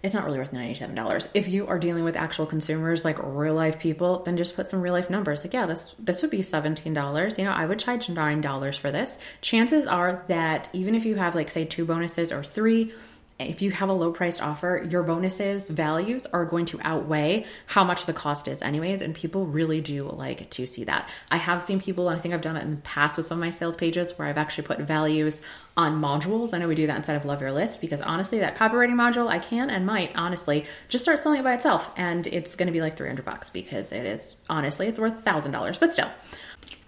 it's 0.03 0.13
not 0.13 0.25
really 0.25 0.37
worth 0.37 0.51
$97. 0.51 1.29
If 1.33 1.47
you 1.47 1.65
are 1.67 1.79
dealing 1.79 2.03
with 2.03 2.17
actual 2.17 2.45
consumers, 2.45 3.05
like 3.05 3.17
real 3.23 3.53
life 3.53 3.79
people, 3.79 4.21
then 4.23 4.35
just 4.35 4.53
put 4.53 4.67
some 4.67 4.81
real 4.81 4.91
life 4.91 5.09
numbers. 5.09 5.43
Like, 5.43 5.53
yeah, 5.53 5.65
this 5.65 5.95
this 5.97 6.21
would 6.21 6.29
be 6.29 6.39
$17. 6.39 7.37
You 7.37 7.45
know, 7.45 7.51
I 7.51 7.65
would 7.65 7.79
charge 7.79 8.07
$9 8.07 8.79
for 8.79 8.91
this. 8.91 9.17
Chances 9.41 9.85
are 9.85 10.23
that 10.27 10.67
even 10.73 10.93
if 10.93 11.05
you 11.05 11.15
have 11.15 11.35
like 11.35 11.49
say 11.49 11.63
two 11.63 11.85
bonuses 11.85 12.33
or 12.33 12.43
three, 12.43 12.91
if 13.49 13.61
you 13.61 13.71
have 13.71 13.89
a 13.89 13.93
low 13.93 14.11
priced 14.11 14.41
offer, 14.41 14.85
your 14.89 15.03
bonuses 15.03 15.69
values 15.69 16.25
are 16.27 16.45
going 16.45 16.65
to 16.65 16.79
outweigh 16.81 17.45
how 17.67 17.83
much 17.83 18.05
the 18.05 18.13
cost 18.13 18.47
is, 18.47 18.61
anyways. 18.61 19.01
And 19.01 19.13
people 19.13 19.45
really 19.45 19.81
do 19.81 20.09
like 20.09 20.49
to 20.51 20.65
see 20.65 20.83
that. 20.85 21.09
I 21.31 21.37
have 21.37 21.61
seen 21.61 21.79
people, 21.79 22.09
and 22.09 22.17
I 22.17 22.21
think 22.21 22.33
I've 22.33 22.41
done 22.41 22.57
it 22.57 22.63
in 22.63 22.71
the 22.71 22.81
past 22.81 23.17
with 23.17 23.25
some 23.25 23.37
of 23.37 23.41
my 23.41 23.51
sales 23.51 23.75
pages 23.75 24.11
where 24.17 24.27
I've 24.27 24.37
actually 24.37 24.65
put 24.65 24.79
values 24.79 25.41
on 25.75 26.01
modules. 26.01 26.53
I 26.53 26.59
know 26.59 26.67
we 26.67 26.75
do 26.75 26.87
that 26.87 26.97
instead 26.97 27.15
of 27.15 27.25
Love 27.25 27.41
Your 27.41 27.51
List 27.51 27.81
because 27.81 28.01
honestly, 28.01 28.39
that 28.39 28.57
copywriting 28.57 28.93
module, 28.93 29.27
I 29.27 29.39
can 29.39 29.69
and 29.69 29.85
might 29.85 30.11
honestly 30.15 30.65
just 30.87 31.03
start 31.03 31.23
selling 31.23 31.39
it 31.39 31.43
by 31.43 31.55
itself. 31.55 31.91
And 31.97 32.27
it's 32.27 32.55
going 32.55 32.67
to 32.67 32.73
be 32.73 32.81
like 32.81 32.97
300 32.97 33.25
bucks 33.25 33.49
because 33.49 33.91
it 33.91 34.05
is 34.05 34.35
honestly, 34.49 34.87
it's 34.87 34.99
worth 34.99 35.23
$1,000, 35.25 35.79
but 35.79 35.93
still. 35.93 36.09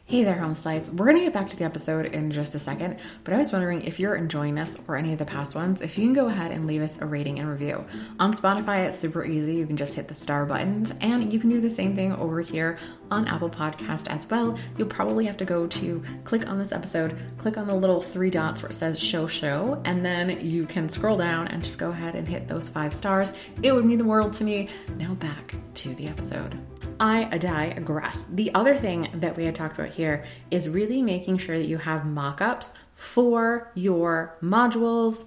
Hey 0.07 0.23
there, 0.23 0.37
home 0.37 0.53
slides. 0.53 0.91
We're 0.91 1.07
going 1.07 1.17
to 1.17 1.23
get 1.23 1.33
back 1.33 1.49
to 1.49 1.55
the 1.57 1.63
episode 1.63 2.05
in 2.05 2.29
just 2.29 2.53
a 2.53 2.59
second, 2.59 2.99
but 3.23 3.33
I 3.33 3.39
was 3.39 3.51
wondering 3.51 3.81
if 3.81 3.99
you're 3.99 4.13
enjoying 4.13 4.53
this 4.53 4.77
or 4.87 4.97
any 4.97 5.13
of 5.13 5.17
the 5.17 5.25
past 5.25 5.55
ones, 5.55 5.81
if 5.81 5.97
you 5.97 6.03
can 6.05 6.13
go 6.13 6.27
ahead 6.27 6.51
and 6.51 6.67
leave 6.67 6.83
us 6.83 7.01
a 7.01 7.07
rating 7.07 7.39
and 7.39 7.49
review. 7.49 7.83
On 8.19 8.31
Spotify, 8.31 8.87
it's 8.87 8.99
super 8.99 9.25
easy. 9.25 9.55
You 9.55 9.65
can 9.65 9.77
just 9.77 9.95
hit 9.95 10.07
the 10.07 10.13
star 10.13 10.45
buttons, 10.45 10.93
and 11.01 11.33
you 11.33 11.39
can 11.39 11.49
do 11.49 11.59
the 11.59 11.71
same 11.71 11.95
thing 11.95 12.13
over 12.13 12.39
here 12.39 12.77
on 13.11 13.27
Apple 13.27 13.49
Podcast 13.49 14.07
as 14.07 14.29
well. 14.29 14.57
You'll 14.77 14.87
probably 14.87 15.25
have 15.25 15.37
to 15.37 15.45
go 15.45 15.67
to 15.67 16.03
click 16.23 16.47
on 16.47 16.59
this 16.59 16.71
episode, 16.71 17.17
click 17.37 17.57
on 17.57 17.67
the 17.67 17.75
little 17.75 18.01
three 18.01 18.29
dots 18.29 18.61
where 18.61 18.69
it 18.69 18.75
says 18.75 18.99
show 18.99 19.27
show, 19.27 19.81
and 19.85 20.03
then 20.03 20.39
you 20.41 20.65
can 20.65 20.89
scroll 20.89 21.17
down 21.17 21.47
and 21.47 21.63
just 21.63 21.77
go 21.77 21.91
ahead 21.91 22.15
and 22.15 22.27
hit 22.27 22.47
those 22.47 22.69
five 22.69 22.93
stars. 22.93 23.33
It 23.63 23.73
would 23.73 23.85
mean 23.85 23.97
the 23.97 24.05
world 24.05 24.33
to 24.33 24.43
me. 24.43 24.69
Now 24.97 25.13
back 25.15 25.55
to 25.75 25.95
the 25.95 26.07
episode. 26.07 26.57
I 26.99 27.25
digress. 27.37 28.25
The 28.31 28.53
other 28.53 28.75
thing 28.75 29.09
that 29.15 29.35
we 29.35 29.45
had 29.45 29.55
talked 29.55 29.77
about 29.77 29.91
here 29.91 30.23
is 30.49 30.69
really 30.69 31.01
making 31.01 31.37
sure 31.37 31.57
that 31.57 31.65
you 31.65 31.77
have 31.77 32.05
mock 32.05 32.41
ups 32.41 32.73
for 32.95 33.71
your 33.75 34.37
modules, 34.41 35.25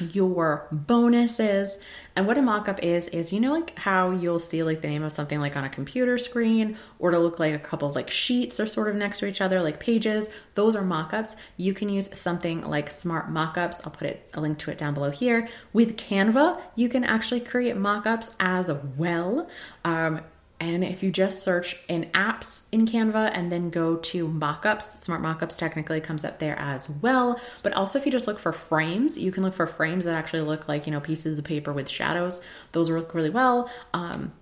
your 0.00 0.66
bonuses. 0.70 1.76
And 2.16 2.26
what 2.26 2.38
a 2.38 2.42
mock-up 2.42 2.82
is 2.82 3.08
is 3.08 3.32
you 3.32 3.40
know 3.40 3.52
like 3.52 3.78
how 3.78 4.10
you'll 4.10 4.38
see 4.38 4.62
like 4.62 4.80
the 4.80 4.88
name 4.88 5.02
of 5.02 5.12
something 5.12 5.40
like 5.40 5.56
on 5.56 5.64
a 5.64 5.68
computer 5.68 6.18
screen 6.18 6.76
or 6.98 7.10
to 7.10 7.18
look 7.18 7.38
like 7.38 7.54
a 7.54 7.58
couple 7.58 7.90
like 7.92 8.10
sheets 8.10 8.60
are 8.60 8.66
sort 8.66 8.88
of 8.88 8.96
next 8.96 9.18
to 9.20 9.26
each 9.26 9.40
other 9.40 9.60
like 9.60 9.80
pages. 9.80 10.28
Those 10.54 10.76
are 10.76 10.82
mock-ups. 10.82 11.36
You 11.56 11.74
can 11.74 11.88
use 11.88 12.10
something 12.18 12.62
like 12.62 12.90
Smart 12.90 13.30
Mockups. 13.30 13.80
I'll 13.84 13.92
put 13.92 14.08
it 14.08 14.30
a 14.34 14.40
link 14.40 14.58
to 14.58 14.70
it 14.70 14.78
down 14.78 14.94
below 14.94 15.10
here. 15.10 15.48
With 15.72 15.96
Canva, 15.96 16.60
you 16.76 16.88
can 16.88 17.04
actually 17.04 17.40
create 17.40 17.76
mock-ups 17.76 18.32
as 18.40 18.70
well. 18.96 19.48
Um, 19.84 20.20
and 20.62 20.84
if 20.84 21.02
you 21.02 21.10
just 21.10 21.42
search 21.42 21.76
in 21.88 22.04
apps 22.12 22.60
in 22.70 22.86
Canva 22.86 23.32
and 23.34 23.50
then 23.50 23.68
go 23.68 23.96
to 23.96 24.28
mockups, 24.28 25.00
Smart 25.00 25.20
Mockups 25.20 25.58
technically 25.58 26.00
comes 26.00 26.24
up 26.24 26.38
there 26.38 26.56
as 26.56 26.88
well. 26.88 27.40
But 27.64 27.72
also, 27.72 27.98
if 27.98 28.06
you 28.06 28.12
just 28.12 28.28
look 28.28 28.38
for 28.38 28.52
frames, 28.52 29.18
you 29.18 29.32
can 29.32 29.42
look 29.42 29.54
for 29.54 29.66
frames 29.66 30.04
that 30.04 30.14
actually 30.14 30.42
look 30.42 30.68
like, 30.68 30.86
you 30.86 30.92
know, 30.92 31.00
pieces 31.00 31.36
of 31.40 31.44
paper 31.44 31.72
with 31.72 31.88
shadows. 31.88 32.40
Those 32.70 32.92
work 32.92 33.12
really 33.12 33.28
well. 33.28 33.68
Um, 33.92 34.32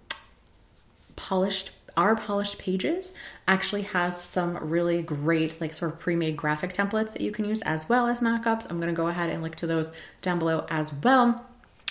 polished 1.16 1.70
our 1.96 2.14
polished 2.14 2.58
pages 2.58 3.14
actually 3.48 3.82
has 3.82 4.20
some 4.20 4.56
really 4.70 5.02
great 5.02 5.60
like 5.60 5.72
sort 5.72 5.92
of 5.92 5.98
pre-made 5.98 6.36
graphic 6.36 6.72
templates 6.72 7.14
that 7.14 7.20
you 7.20 7.32
can 7.32 7.44
use 7.44 7.60
as 7.62 7.88
well 7.88 8.06
as 8.06 8.20
mockups 8.20 8.70
i'm 8.70 8.78
going 8.80 8.94
to 8.94 8.96
go 8.96 9.08
ahead 9.08 9.28
and 9.28 9.42
link 9.42 9.56
to 9.56 9.66
those 9.66 9.92
down 10.22 10.38
below 10.38 10.64
as 10.70 10.92
well 11.02 11.44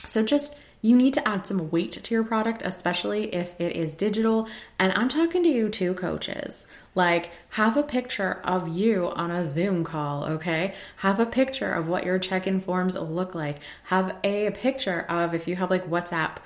so 0.05 0.23
just 0.23 0.55
you 0.81 0.95
need 0.95 1.13
to 1.15 1.27
add 1.27 1.45
some 1.45 1.69
weight 1.69 1.91
to 1.91 2.13
your 2.13 2.23
product, 2.23 2.61
especially 2.63 3.33
if 3.35 3.59
it 3.59 3.75
is 3.75 3.95
digital. 3.95 4.47
And 4.77 4.93
I'm 4.93 5.09
talking 5.09 5.43
to 5.43 5.49
you 5.49 5.69
too, 5.69 5.93
coaches. 5.93 6.65
Like, 6.95 7.31
have 7.49 7.75
a 7.75 7.83
picture 7.83 8.39
of 8.43 8.69
you 8.69 9.09
on 9.09 9.31
a 9.31 9.43
Zoom 9.43 9.83
call, 9.83 10.25
okay? 10.25 10.73
Have 10.97 11.19
a 11.19 11.25
picture 11.25 11.73
of 11.73 11.87
what 11.87 12.05
your 12.05 12.19
check 12.19 12.47
in 12.47 12.61
forms 12.61 12.95
look 12.95 13.35
like. 13.35 13.57
Have 13.85 14.15
a 14.23 14.51
picture 14.51 15.01
of 15.09 15.33
if 15.33 15.47
you 15.47 15.55
have 15.57 15.69
like 15.69 15.89
WhatsApp 15.89 16.37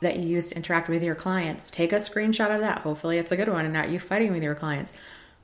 that 0.00 0.16
you 0.16 0.28
use 0.28 0.50
to 0.50 0.56
interact 0.56 0.88
with 0.88 1.02
your 1.02 1.14
clients. 1.14 1.68
Take 1.70 1.92
a 1.92 1.96
screenshot 1.96 2.54
of 2.54 2.60
that. 2.60 2.78
Hopefully, 2.78 3.18
it's 3.18 3.32
a 3.32 3.36
good 3.36 3.48
one 3.48 3.64
and 3.64 3.74
not 3.74 3.90
you 3.90 3.98
fighting 3.98 4.32
with 4.32 4.42
your 4.42 4.54
clients. 4.54 4.92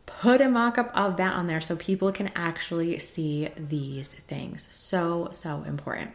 Put 0.07 0.41
a 0.41 0.49
mock 0.49 0.79
up 0.79 0.93
of 0.95 1.17
that 1.17 1.35
on 1.35 1.49
there 1.49 1.61
so 1.61 1.75
people 1.75 2.13
can 2.13 2.31
actually 2.37 2.99
see 3.01 3.49
these 3.57 4.09
things. 4.29 4.69
So, 4.71 5.31
so 5.33 5.65
important. 5.67 6.13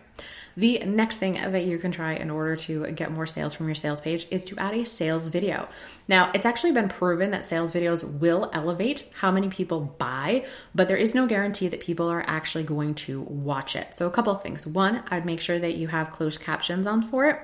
The 0.58 0.80
next 0.80 1.18
thing 1.18 1.34
that 1.34 1.64
you 1.64 1.78
can 1.78 1.92
try 1.92 2.14
in 2.14 2.30
order 2.30 2.56
to 2.58 2.92
get 2.92 3.12
more 3.12 3.26
sales 3.26 3.54
from 3.54 3.68
your 3.68 3.76
sales 3.76 4.02
page 4.02 4.28
is 4.32 4.46
to 4.46 4.58
add 4.58 4.74
a 4.74 4.86
sales 4.86 5.28
video. 5.30 5.70
Now, 6.08 6.32
it's 6.34 6.46
actually 6.46 6.74
been 6.74 6.90
proven 6.90 7.32
that 7.32 7.46
sales 7.46 7.72
videos 7.72 8.04
will 8.20 8.50
elevate 8.54 9.10
how 9.14 9.32
many 9.32 9.50
people 9.50 9.96
buy, 9.98 10.46
but 10.76 10.88
there 10.88 10.98
is 10.98 11.16
no 11.16 11.26
guarantee 11.28 11.68
that 11.70 11.82
people 11.82 12.10
are 12.10 12.24
actually 12.28 12.64
going 12.64 12.96
to 12.96 13.22
watch 13.22 13.76
it. 13.76 13.96
So, 13.96 14.08
a 14.08 14.12
couple 14.12 14.34
of 14.34 14.44
things. 14.44 14.68
One, 14.68 15.04
I'd 15.10 15.26
make 15.26 15.40
sure 15.40 15.60
that 15.60 15.76
you 15.76 15.88
have 15.88 16.12
closed 16.12 16.42
captions 16.42 16.88
on 16.88 17.02
for 17.04 17.28
it. 17.28 17.40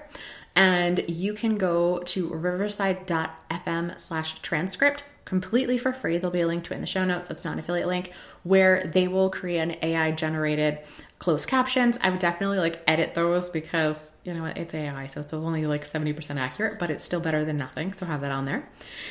And 0.56 1.08
you 1.08 1.34
can 1.34 1.58
go 1.58 2.00
to 2.00 2.30
riverside.fm 2.30 4.00
slash 4.00 4.40
transcript 4.40 5.04
completely 5.28 5.78
for 5.78 5.92
free. 5.92 6.18
There'll 6.18 6.32
be 6.32 6.40
a 6.40 6.48
link 6.48 6.64
to 6.64 6.74
it 6.74 6.78
in 6.78 6.82
the 6.82 6.88
show 6.88 7.04
notes. 7.04 7.30
It's 7.30 7.44
not 7.44 7.54
an 7.54 7.60
affiliate 7.60 7.88
link 7.88 8.14
where 8.44 8.82
they 8.82 9.10
will 9.10 9.30
create 9.30 9.60
an 9.60 9.76
AI 9.82 10.12
generated 10.12 10.80
closed 11.20 11.50
captions. 11.50 11.98
I 12.02 12.10
would 12.10 12.20
definitely 12.20 12.60
like 12.60 12.82
edit 12.88 13.14
those 13.14 13.50
because 13.50 14.10
you 14.24 14.34
know 14.34 14.46
it's 14.46 14.74
AI, 14.74 15.08
so 15.08 15.20
it's 15.20 15.34
only 15.34 15.68
like 15.68 15.86
70% 15.86 16.38
accurate, 16.38 16.80
but 16.80 16.90
it's 16.90 17.04
still 17.04 17.20
better 17.20 17.44
than 17.44 17.58
nothing. 17.58 17.92
So 17.92 18.06
have 18.06 18.22
that 18.22 18.32
on 18.32 18.46
there. 18.46 18.70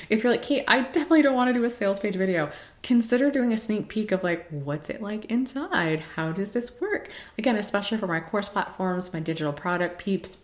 If 0.09 0.23
you're 0.23 0.33
like, 0.33 0.41
Kate, 0.41 0.65
I 0.67 0.83
definitely 0.83 1.21
don't 1.21 1.37
want 1.37 1.53
to 1.53 1.55
do 1.55 1.65
a 1.65 1.71
sales 1.71 2.01
page 2.01 2.17
video, 2.17 2.51
consider 2.83 3.31
doing 3.31 3.53
a 3.53 3.59
sneak 3.59 3.91
peek 3.91 4.11
of 4.11 4.25
like, 4.25 4.47
what's 4.49 4.89
it 4.89 5.03
like 5.03 5.27
inside? 5.27 6.01
How 6.15 6.33
does 6.33 6.53
this 6.53 6.73
work? 6.81 7.11
Again, 7.37 7.57
especially 7.57 7.99
for 7.99 8.07
my 8.07 8.21
course 8.21 8.49
platforms, 8.49 9.13
my 9.13 9.21
digital 9.21 9.53
product 9.53 9.99
peeps, 9.99 10.39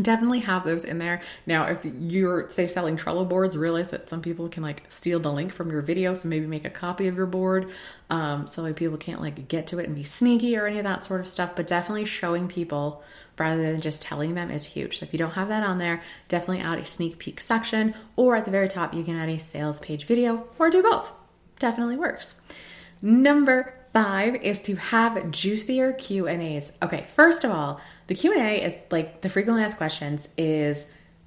definitely 0.00 0.40
have 0.40 0.64
those 0.64 0.84
in 0.84 0.98
there. 0.98 1.22
Now, 1.46 1.66
if 1.66 1.78
you're 1.84 2.48
say 2.50 2.66
selling 2.66 2.96
Trello 2.96 3.28
boards, 3.28 3.56
realize 3.56 3.90
that 3.90 4.08
some 4.08 4.20
people 4.20 4.48
can 4.48 4.62
like 4.62 4.84
steal 4.88 5.20
the 5.20 5.32
link 5.32 5.52
from 5.52 5.70
your 5.70 5.82
video, 5.82 6.14
so 6.14 6.28
maybe 6.28 6.46
make 6.46 6.64
a 6.64 6.70
copy 6.70 7.06
of 7.06 7.16
your 7.16 7.26
board, 7.26 7.70
um, 8.10 8.46
so 8.46 8.62
like 8.62 8.76
people 8.76 8.96
can't 8.96 9.20
like 9.20 9.48
get 9.48 9.66
to 9.68 9.78
it 9.78 9.86
and 9.86 9.94
be 9.94 10.04
sneaky 10.04 10.56
or 10.56 10.66
any 10.66 10.78
of 10.78 10.84
that 10.84 11.04
sort 11.04 11.20
of 11.20 11.28
stuff. 11.28 11.56
But 11.56 11.66
definitely 11.66 12.04
showing 12.04 12.48
people 12.48 13.02
rather 13.38 13.62
than 13.62 13.80
just 13.80 14.00
telling 14.02 14.34
them 14.34 14.50
is 14.50 14.64
huge. 14.64 14.98
So 14.98 15.04
if 15.04 15.12
you 15.12 15.18
don't 15.18 15.32
have 15.32 15.48
that 15.48 15.62
on 15.62 15.78
there, 15.78 16.02
definitely 16.28 16.64
add 16.64 16.78
a 16.78 16.84
sneak 16.84 17.18
peek 17.18 17.40
section, 17.40 17.94
or 18.16 18.36
at 18.36 18.44
the 18.44 18.50
very 18.50 18.68
top 18.68 18.94
you 18.94 19.04
can 19.04 19.16
add 19.16 19.28
a 19.28 19.38
sales 19.38 19.80
page 19.80 20.06
video, 20.06 20.46
or 20.58 20.70
do 20.70 20.82
both. 20.82 21.12
Definitely 21.58 21.96
works. 21.96 22.34
Number 23.02 23.74
five 23.92 24.36
is 24.36 24.60
to 24.62 24.76
have 24.76 25.30
juicier 25.30 25.92
Q 25.94 26.26
and 26.26 26.42
A's. 26.42 26.72
Okay, 26.82 27.06
first 27.14 27.44
of 27.44 27.50
all 27.50 27.80
the 28.06 28.14
Q&A 28.14 28.62
is 28.62 28.86
like 28.90 29.20
the 29.22 29.28
frequently 29.28 29.62
asked 29.62 29.76
questions 29.76 30.28
is 30.36 30.86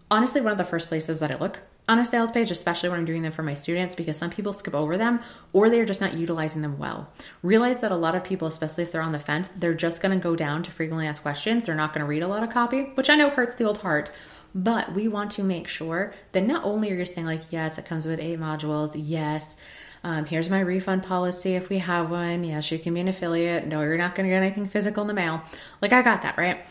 honestly 0.09 0.41
one 0.41 0.51
of 0.51 0.57
the 0.57 0.63
first 0.63 0.87
places 0.87 1.19
that 1.19 1.31
I 1.31 1.37
look 1.37 1.59
on 1.89 1.97
a 1.97 2.05
sales 2.05 2.31
page, 2.31 2.51
especially 2.51 2.89
when 2.89 2.99
I'm 2.99 3.05
doing 3.05 3.23
them 3.23 3.31
for 3.31 3.41
my 3.41 3.55
students, 3.55 3.95
because 3.95 4.15
some 4.15 4.29
people 4.29 4.53
skip 4.53 4.75
over 4.75 4.95
them 4.95 5.19
or 5.53 5.69
they're 5.69 5.85
just 5.85 6.01
not 6.01 6.13
utilizing 6.13 6.61
them 6.61 6.77
well. 6.77 7.11
Realize 7.41 7.79
that 7.79 7.91
a 7.91 7.95
lot 7.95 8.15
of 8.15 8.23
people, 8.23 8.47
especially 8.47 8.83
if 8.83 8.91
they're 8.91 9.01
on 9.01 9.11
the 9.11 9.19
fence, 9.19 9.49
they're 9.49 9.73
just 9.73 9.99
going 9.99 10.17
to 10.17 10.23
go 10.23 10.35
down 10.35 10.61
to 10.63 10.71
frequently 10.71 11.07
asked 11.07 11.23
questions. 11.23 11.65
They're 11.65 11.75
not 11.75 11.93
going 11.93 12.05
to 12.05 12.07
read 12.07 12.21
a 12.21 12.27
lot 12.27 12.43
of 12.43 12.51
copy, 12.51 12.83
which 12.93 13.09
I 13.09 13.15
know 13.15 13.31
hurts 13.31 13.55
the 13.55 13.63
old 13.63 13.79
heart. 13.79 14.11
But 14.53 14.93
we 14.93 15.07
want 15.07 15.31
to 15.31 15.43
make 15.43 15.67
sure 15.67 16.13
that 16.31 16.41
not 16.41 16.63
only 16.63 16.91
are 16.91 16.95
you 16.95 17.05
saying, 17.05 17.27
like, 17.27 17.41
yes, 17.51 17.77
it 17.77 17.85
comes 17.85 18.05
with 18.05 18.19
eight 18.19 18.39
modules, 18.39 18.91
yes, 18.95 19.55
um, 20.03 20.25
here's 20.25 20.49
my 20.49 20.61
refund 20.61 21.03
policy 21.03 21.55
if 21.55 21.69
we 21.69 21.79
have 21.79 22.09
one. 22.09 22.43
Yes, 22.43 22.71
you 22.71 22.79
can 22.79 22.93
be 22.93 23.01
an 23.01 23.07
affiliate. 23.07 23.67
No, 23.67 23.81
you're 23.81 23.97
not 23.97 24.15
going 24.15 24.27
to 24.27 24.33
get 24.33 24.41
anything 24.41 24.67
physical 24.67 25.01
in 25.01 25.07
the 25.07 25.13
mail. 25.13 25.41
Like, 25.81 25.93
I 25.93 26.01
got 26.01 26.21
that, 26.21 26.37
right? 26.37 26.65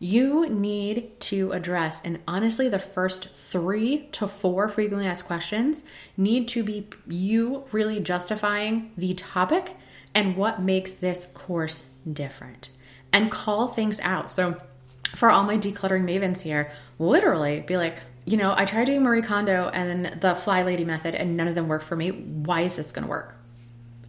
You 0.00 0.48
need 0.48 1.18
to 1.22 1.50
address, 1.50 2.00
and 2.04 2.20
honestly, 2.28 2.68
the 2.68 2.78
first 2.78 3.30
three 3.30 4.08
to 4.12 4.28
four 4.28 4.68
frequently 4.68 5.08
asked 5.08 5.24
questions 5.24 5.82
need 6.16 6.46
to 6.48 6.62
be 6.62 6.86
you 7.08 7.64
really 7.72 7.98
justifying 7.98 8.92
the 8.96 9.14
topic 9.14 9.74
and 10.14 10.36
what 10.36 10.62
makes 10.62 10.92
this 10.92 11.26
course 11.34 11.84
different 12.12 12.70
and 13.12 13.30
call 13.30 13.66
things 13.66 13.98
out. 14.00 14.30
So, 14.30 14.60
for 15.08 15.30
all 15.30 15.42
my 15.42 15.58
decluttering 15.58 16.04
mavens 16.04 16.42
here, 16.42 16.70
literally 17.00 17.60
be 17.60 17.76
like, 17.76 17.96
you 18.28 18.36
know, 18.36 18.52
I 18.54 18.66
tried 18.66 18.84
doing 18.84 19.02
Marie 19.02 19.22
Kondo 19.22 19.70
and 19.72 20.20
the 20.20 20.34
Fly 20.34 20.62
Lady 20.62 20.84
method, 20.84 21.14
and 21.14 21.36
none 21.36 21.48
of 21.48 21.54
them 21.54 21.66
work 21.66 21.82
for 21.82 21.96
me. 21.96 22.10
Why 22.10 22.60
is 22.60 22.76
this 22.76 22.92
going 22.92 23.04
to 23.04 23.08
work? 23.08 23.34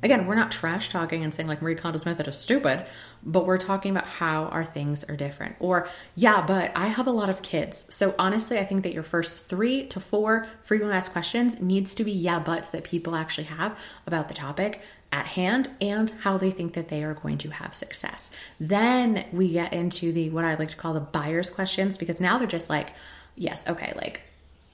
Again, 0.03 0.27
we're 0.27 0.35
not 0.35 0.51
trash 0.51 0.89
talking 0.89 1.23
and 1.23 1.33
saying 1.33 1.47
like 1.47 1.61
Marie 1.61 1.75
Kondo's 1.75 2.05
method 2.05 2.27
is 2.27 2.37
stupid, 2.37 2.85
but 3.23 3.45
we're 3.45 3.57
talking 3.57 3.91
about 3.91 4.05
how 4.05 4.45
our 4.45 4.63
things 4.65 5.05
are 5.05 5.15
different. 5.15 5.55
Or, 5.59 5.89
yeah, 6.15 6.45
but 6.45 6.71
I 6.75 6.87
have 6.87 7.07
a 7.07 7.11
lot 7.11 7.29
of 7.29 7.41
kids. 7.41 7.85
So 7.89 8.13
honestly, 8.19 8.59
I 8.59 8.65
think 8.65 8.83
that 8.83 8.93
your 8.93 9.03
first 9.03 9.37
three 9.37 9.87
to 9.87 9.99
four 9.99 10.47
frequently 10.63 10.95
asked 10.95 11.11
questions 11.11 11.61
needs 11.61 11.95
to 11.95 12.03
be 12.03 12.11
yeah, 12.11 12.39
buts 12.39 12.69
that 12.69 12.83
people 12.85 13.15
actually 13.15 13.45
have 13.45 13.77
about 14.05 14.27
the 14.27 14.33
topic 14.33 14.81
at 15.11 15.25
hand 15.25 15.69
and 15.81 16.11
how 16.21 16.37
they 16.37 16.51
think 16.51 16.73
that 16.73 16.87
they 16.87 17.03
are 17.03 17.15
going 17.15 17.37
to 17.39 17.49
have 17.49 17.73
success. 17.73 18.31
Then 18.59 19.25
we 19.33 19.51
get 19.51 19.73
into 19.73 20.11
the 20.11 20.29
what 20.29 20.45
I 20.45 20.55
like 20.55 20.69
to 20.69 20.77
call 20.77 20.93
the 20.93 20.99
buyer's 20.99 21.49
questions 21.49 21.97
because 21.97 22.19
now 22.19 22.37
they're 22.37 22.47
just 22.47 22.69
like, 22.69 22.91
yes, 23.39 23.67
okay, 23.67 23.93
like 23.95 24.21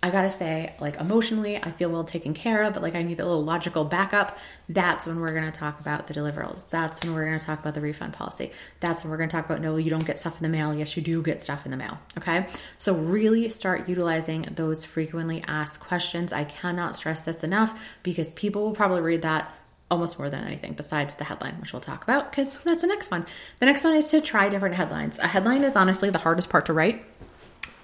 I 0.03 0.11
gotta 0.11 0.29
say, 0.29 0.75
like 0.79 0.97
emotionally, 0.97 1.57
I 1.57 1.71
feel 1.71 1.89
well 1.89 2.03
taken 2.03 2.35
care 2.35 2.61
of, 2.61 2.75
but 2.75 2.83
like 2.83 2.93
I 2.93 3.01
need 3.01 3.19
a 3.19 3.25
little 3.25 3.43
logical 3.43 3.85
backup. 3.85 4.37
That's 4.69 5.07
when 5.07 5.19
we're 5.19 5.33
gonna 5.33 5.51
talk 5.51 5.79
about 5.79 6.05
the 6.05 6.13
deliverables. 6.13 6.69
That's 6.69 7.03
when 7.03 7.15
we're 7.15 7.25
gonna 7.25 7.39
talk 7.39 7.59
about 7.59 7.73
the 7.73 7.81
refund 7.81 8.13
policy. 8.13 8.51
That's 8.81 9.03
when 9.03 9.09
we're 9.09 9.17
gonna 9.17 9.31
talk 9.31 9.45
about 9.45 9.61
no, 9.61 9.77
you 9.77 9.89
don't 9.89 10.05
get 10.05 10.19
stuff 10.19 10.37
in 10.37 10.43
the 10.43 10.49
mail. 10.49 10.75
Yes, 10.75 10.95
you 10.95 11.01
do 11.01 11.23
get 11.23 11.41
stuff 11.41 11.65
in 11.65 11.71
the 11.71 11.77
mail. 11.77 11.97
Okay. 12.19 12.45
So 12.77 12.93
really 12.93 13.49
start 13.49 13.89
utilizing 13.89 14.43
those 14.51 14.85
frequently 14.85 15.43
asked 15.47 15.79
questions. 15.79 16.31
I 16.31 16.43
cannot 16.43 16.95
stress 16.95 17.21
this 17.21 17.43
enough 17.43 17.79
because 18.03 18.31
people 18.33 18.63
will 18.63 18.75
probably 18.75 19.01
read 19.01 19.23
that 19.23 19.51
almost 19.89 20.19
more 20.19 20.29
than 20.29 20.43
anything 20.43 20.73
besides 20.73 21.15
the 21.15 21.23
headline, 21.23 21.59
which 21.59 21.73
we'll 21.73 21.81
talk 21.81 22.03
about 22.03 22.29
because 22.29 22.53
that's 22.63 22.81
the 22.81 22.87
next 22.87 23.09
one. 23.09 23.25
The 23.59 23.65
next 23.65 23.83
one 23.83 23.95
is 23.95 24.07
to 24.09 24.21
try 24.21 24.49
different 24.49 24.75
headlines. 24.75 25.17
A 25.17 25.27
headline 25.27 25.63
is 25.63 25.75
honestly 25.75 26.11
the 26.11 26.19
hardest 26.19 26.49
part 26.51 26.67
to 26.67 26.73
write 26.73 27.03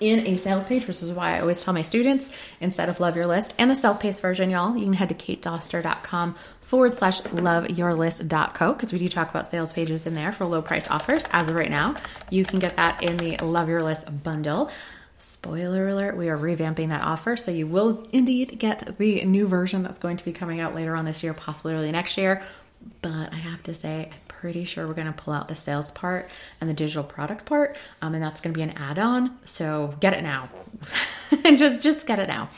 in 0.01 0.27
a 0.27 0.37
sales 0.37 0.65
page, 0.65 0.87
which 0.87 1.01
is 1.01 1.11
why 1.11 1.37
I 1.37 1.39
always 1.39 1.61
tell 1.61 1.73
my 1.73 1.83
students 1.83 2.29
instead 2.59 2.89
of 2.89 2.99
Love 2.99 3.15
Your 3.15 3.27
List 3.27 3.53
and 3.57 3.71
the 3.71 3.75
self 3.75 3.99
paced 3.99 4.21
version, 4.21 4.49
y'all, 4.49 4.75
you 4.75 4.83
can 4.83 4.93
head 4.93 5.09
to 5.09 5.15
katedoster.com 5.15 6.35
forward 6.61 6.93
slash 6.93 7.21
love 7.33 7.69
your 7.69 7.91
loveyourlist.co 7.91 8.73
because 8.73 8.93
we 8.93 8.99
do 8.99 9.07
talk 9.07 9.29
about 9.29 9.45
sales 9.45 9.73
pages 9.73 10.07
in 10.07 10.15
there 10.15 10.31
for 10.31 10.45
low 10.45 10.61
price 10.61 10.89
offers. 10.89 11.25
As 11.31 11.47
of 11.49 11.55
right 11.55 11.69
now, 11.69 11.95
you 12.29 12.45
can 12.45 12.59
get 12.59 12.75
that 12.77 13.03
in 13.03 13.17
the 13.17 13.37
Love 13.37 13.69
Your 13.69 13.83
List 13.83 14.05
bundle. 14.23 14.71
Spoiler 15.19 15.89
alert, 15.89 16.17
we 16.17 16.29
are 16.29 16.37
revamping 16.37 16.87
that 16.87 17.03
offer. 17.03 17.35
So 17.35 17.51
you 17.51 17.67
will 17.67 18.07
indeed 18.11 18.57
get 18.57 18.97
the 18.97 19.23
new 19.25 19.47
version 19.47 19.83
that's 19.83 19.99
going 19.99 20.17
to 20.17 20.25
be 20.25 20.31
coming 20.31 20.59
out 20.59 20.73
later 20.73 20.95
on 20.95 21.05
this 21.05 21.21
year, 21.21 21.33
possibly 21.33 21.73
early 21.73 21.91
next 21.91 22.17
year. 22.17 22.41
But 23.01 23.33
I 23.33 23.37
have 23.37 23.63
to 23.63 23.73
say, 23.73 24.09
I'm 24.11 24.19
pretty 24.27 24.65
sure 24.65 24.87
we're 24.87 24.93
going 24.93 25.07
to 25.07 25.13
pull 25.13 25.33
out 25.33 25.47
the 25.47 25.55
sales 25.55 25.91
part 25.91 26.29
and 26.59 26.69
the 26.69 26.73
digital 26.73 27.03
product 27.03 27.45
part, 27.45 27.77
um, 28.01 28.13
and 28.13 28.23
that's 28.23 28.41
going 28.41 28.53
to 28.53 28.57
be 28.57 28.63
an 28.63 28.71
add-on. 28.77 29.37
So 29.45 29.95
get 29.99 30.13
it 30.13 30.23
now, 30.23 30.49
just 31.43 31.81
just 31.81 32.07
get 32.07 32.19
it 32.19 32.27
now. 32.27 32.49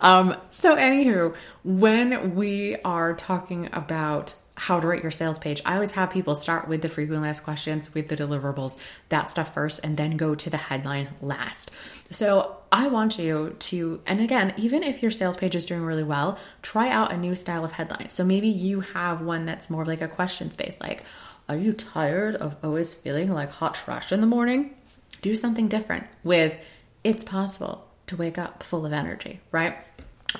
Um, 0.00 0.36
so 0.50 0.76
anywho, 0.76 1.34
when 1.64 2.34
we 2.34 2.76
are 2.84 3.14
talking 3.14 3.68
about 3.72 4.34
how 4.56 4.78
to 4.78 4.86
write 4.86 5.02
your 5.02 5.10
sales 5.10 5.38
page. 5.38 5.60
I 5.64 5.74
always 5.74 5.92
have 5.92 6.10
people 6.10 6.36
start 6.36 6.68
with 6.68 6.82
the 6.82 6.88
frequently 6.88 7.28
asked 7.28 7.42
questions, 7.42 7.92
with 7.92 8.08
the 8.08 8.16
deliverables, 8.16 8.78
that 9.08 9.28
stuff 9.30 9.52
first, 9.52 9.80
and 9.82 9.96
then 9.96 10.16
go 10.16 10.34
to 10.34 10.50
the 10.50 10.56
headline 10.56 11.08
last. 11.20 11.70
So 12.10 12.56
I 12.70 12.86
want 12.86 13.18
you 13.18 13.56
to, 13.58 14.00
and 14.06 14.20
again, 14.20 14.54
even 14.56 14.82
if 14.82 15.02
your 15.02 15.10
sales 15.10 15.36
page 15.36 15.56
is 15.56 15.66
doing 15.66 15.82
really 15.82 16.04
well, 16.04 16.38
try 16.62 16.88
out 16.88 17.12
a 17.12 17.16
new 17.16 17.34
style 17.34 17.64
of 17.64 17.72
headline. 17.72 18.10
So 18.10 18.24
maybe 18.24 18.48
you 18.48 18.80
have 18.80 19.22
one 19.22 19.44
that's 19.44 19.68
more 19.68 19.84
like 19.84 20.02
a 20.02 20.08
question 20.08 20.50
space, 20.50 20.76
like, 20.80 21.02
are 21.48 21.56
you 21.56 21.72
tired 21.72 22.36
of 22.36 22.56
always 22.62 22.94
feeling 22.94 23.32
like 23.32 23.50
hot 23.50 23.74
trash 23.74 24.12
in 24.12 24.20
the 24.20 24.26
morning? 24.26 24.74
Do 25.20 25.34
something 25.34 25.68
different 25.68 26.06
with, 26.22 26.56
it's 27.02 27.24
possible 27.24 27.86
to 28.06 28.16
wake 28.16 28.38
up 28.38 28.62
full 28.62 28.86
of 28.86 28.92
energy, 28.92 29.40
right? 29.50 29.76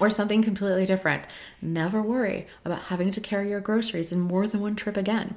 Or 0.01 0.11
something 0.11 0.43
completely 0.43 0.87
different. 0.87 1.25
Never 1.61 2.03
worry 2.03 2.47
about 2.65 2.83
having 2.83 3.11
to 3.13 3.21
carry 3.21 3.51
your 3.51 3.61
groceries 3.61 4.13
in 4.13 4.21
more 4.21 4.47
than 4.47 4.61
one 4.61 4.77
trip 4.77 4.97
again. 4.97 5.37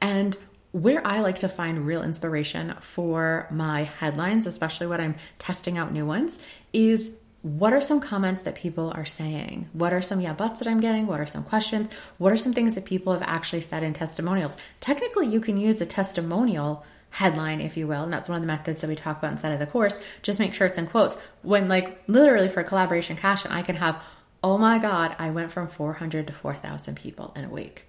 And 0.00 0.36
where 0.72 1.06
I 1.06 1.20
like 1.20 1.38
to 1.38 1.48
find 1.48 1.86
real 1.86 2.02
inspiration 2.02 2.74
for 2.80 3.46
my 3.50 3.84
headlines, 3.84 4.46
especially 4.46 4.88
when 4.88 5.00
I'm 5.00 5.14
testing 5.38 5.78
out 5.78 5.92
new 5.92 6.04
ones, 6.04 6.38
is 6.72 7.12
what 7.42 7.72
are 7.72 7.80
some 7.80 8.00
comments 8.00 8.42
that 8.42 8.54
people 8.54 8.90
are 8.96 9.04
saying? 9.04 9.68
What 9.74 9.92
are 9.92 10.00
some 10.00 10.20
yeah 10.20 10.32
buts 10.32 10.58
that 10.58 10.68
I'm 10.68 10.80
getting? 10.80 11.06
What 11.06 11.20
are 11.20 11.26
some 11.26 11.44
questions? 11.44 11.90
What 12.18 12.32
are 12.32 12.38
some 12.38 12.54
things 12.54 12.74
that 12.74 12.86
people 12.86 13.12
have 13.12 13.22
actually 13.22 13.60
said 13.60 13.82
in 13.82 13.92
testimonials? 13.92 14.56
Technically, 14.80 15.26
you 15.26 15.40
can 15.40 15.58
use 15.58 15.80
a 15.80 15.86
testimonial 15.86 16.84
headline, 17.14 17.60
if 17.60 17.76
you 17.76 17.86
will. 17.86 18.02
And 18.02 18.12
that's 18.12 18.28
one 18.28 18.36
of 18.36 18.42
the 18.42 18.48
methods 18.48 18.80
that 18.80 18.88
we 18.88 18.96
talk 18.96 19.18
about 19.18 19.30
inside 19.30 19.52
of 19.52 19.60
the 19.60 19.66
course. 19.66 20.02
Just 20.22 20.40
make 20.40 20.52
sure 20.52 20.66
it's 20.66 20.78
in 20.78 20.88
quotes. 20.88 21.16
When, 21.42 21.68
like, 21.68 22.02
literally 22.08 22.48
for 22.48 22.64
collaboration 22.64 23.16
cash, 23.16 23.44
and 23.44 23.54
I 23.54 23.62
can 23.62 23.76
have, 23.76 24.02
oh 24.42 24.58
my 24.58 24.78
God, 24.78 25.14
I 25.16 25.30
went 25.30 25.52
from 25.52 25.68
400 25.68 26.26
to 26.26 26.32
4,000 26.32 26.96
people 26.96 27.32
in 27.36 27.44
a 27.44 27.48
week. 27.48 27.86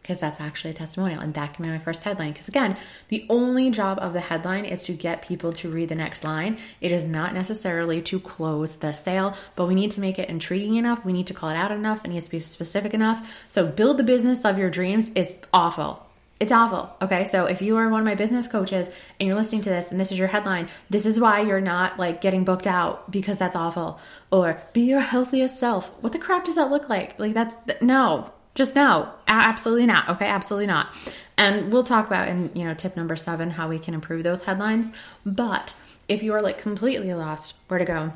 Because 0.00 0.20
that's 0.20 0.40
actually 0.40 0.70
a 0.70 0.74
testimonial, 0.74 1.20
and 1.20 1.34
that 1.34 1.54
can 1.54 1.64
be 1.64 1.70
my 1.70 1.80
first 1.80 2.04
headline. 2.04 2.32
Because 2.32 2.46
again, 2.46 2.76
the 3.08 3.26
only 3.28 3.68
job 3.68 3.98
of 4.00 4.12
the 4.12 4.20
headline 4.20 4.64
is 4.64 4.84
to 4.84 4.92
get 4.92 5.22
people 5.22 5.52
to 5.54 5.68
read 5.68 5.88
the 5.88 5.96
next 5.96 6.22
line. 6.22 6.56
It 6.80 6.92
is 6.92 7.04
not 7.04 7.34
necessarily 7.34 8.00
to 8.02 8.20
close 8.20 8.76
the 8.76 8.92
sale, 8.92 9.36
but 9.56 9.66
we 9.66 9.74
need 9.74 9.90
to 9.92 10.00
make 10.00 10.20
it 10.20 10.28
intriguing 10.28 10.76
enough. 10.76 11.04
We 11.04 11.12
need 11.12 11.26
to 11.26 11.34
call 11.34 11.50
it 11.50 11.56
out 11.56 11.72
enough. 11.72 12.04
It 12.04 12.08
needs 12.08 12.26
to 12.26 12.30
be 12.30 12.40
specific 12.40 12.94
enough. 12.94 13.44
So, 13.48 13.66
build 13.66 13.98
the 13.98 14.04
business 14.04 14.44
of 14.44 14.56
your 14.56 14.70
dreams. 14.70 15.10
It's 15.16 15.34
awful 15.52 16.06
it's 16.40 16.52
awful. 16.52 16.96
Okay. 17.02 17.26
So 17.26 17.44
if 17.44 17.60
you 17.60 17.76
are 17.76 17.88
one 17.90 18.00
of 18.00 18.06
my 18.06 18.14
business 18.14 18.48
coaches 18.48 18.88
and 19.20 19.26
you're 19.26 19.36
listening 19.36 19.60
to 19.62 19.68
this 19.68 19.90
and 19.90 20.00
this 20.00 20.10
is 20.10 20.18
your 20.18 20.28
headline, 20.28 20.68
this 20.88 21.04
is 21.04 21.20
why 21.20 21.40
you're 21.40 21.60
not 21.60 21.98
like 21.98 22.22
getting 22.22 22.44
booked 22.44 22.66
out 22.66 23.10
because 23.10 23.36
that's 23.36 23.54
awful. 23.54 24.00
Or 24.32 24.60
be 24.72 24.80
your 24.80 25.00
healthiest 25.00 25.60
self. 25.60 25.90
What 26.02 26.14
the 26.14 26.18
crap 26.18 26.46
does 26.46 26.54
that 26.54 26.70
look 26.70 26.88
like? 26.88 27.18
Like 27.18 27.34
that's 27.34 27.54
no, 27.82 28.32
just 28.54 28.74
no. 28.74 29.12
Absolutely 29.28 29.84
not. 29.84 30.08
Okay. 30.08 30.26
Absolutely 30.26 30.66
not. 30.66 30.94
And 31.36 31.70
we'll 31.70 31.82
talk 31.82 32.06
about 32.06 32.28
in, 32.28 32.50
you 32.54 32.64
know, 32.64 32.74
tip 32.74 32.96
number 32.96 33.16
seven, 33.16 33.50
how 33.50 33.68
we 33.68 33.78
can 33.78 33.92
improve 33.92 34.24
those 34.24 34.42
headlines. 34.42 34.92
But 35.26 35.74
if 36.08 36.22
you 36.22 36.32
are 36.32 36.40
like 36.40 36.56
completely 36.56 37.12
lost 37.12 37.54
where 37.68 37.78
to 37.78 37.84
go, 37.84 38.12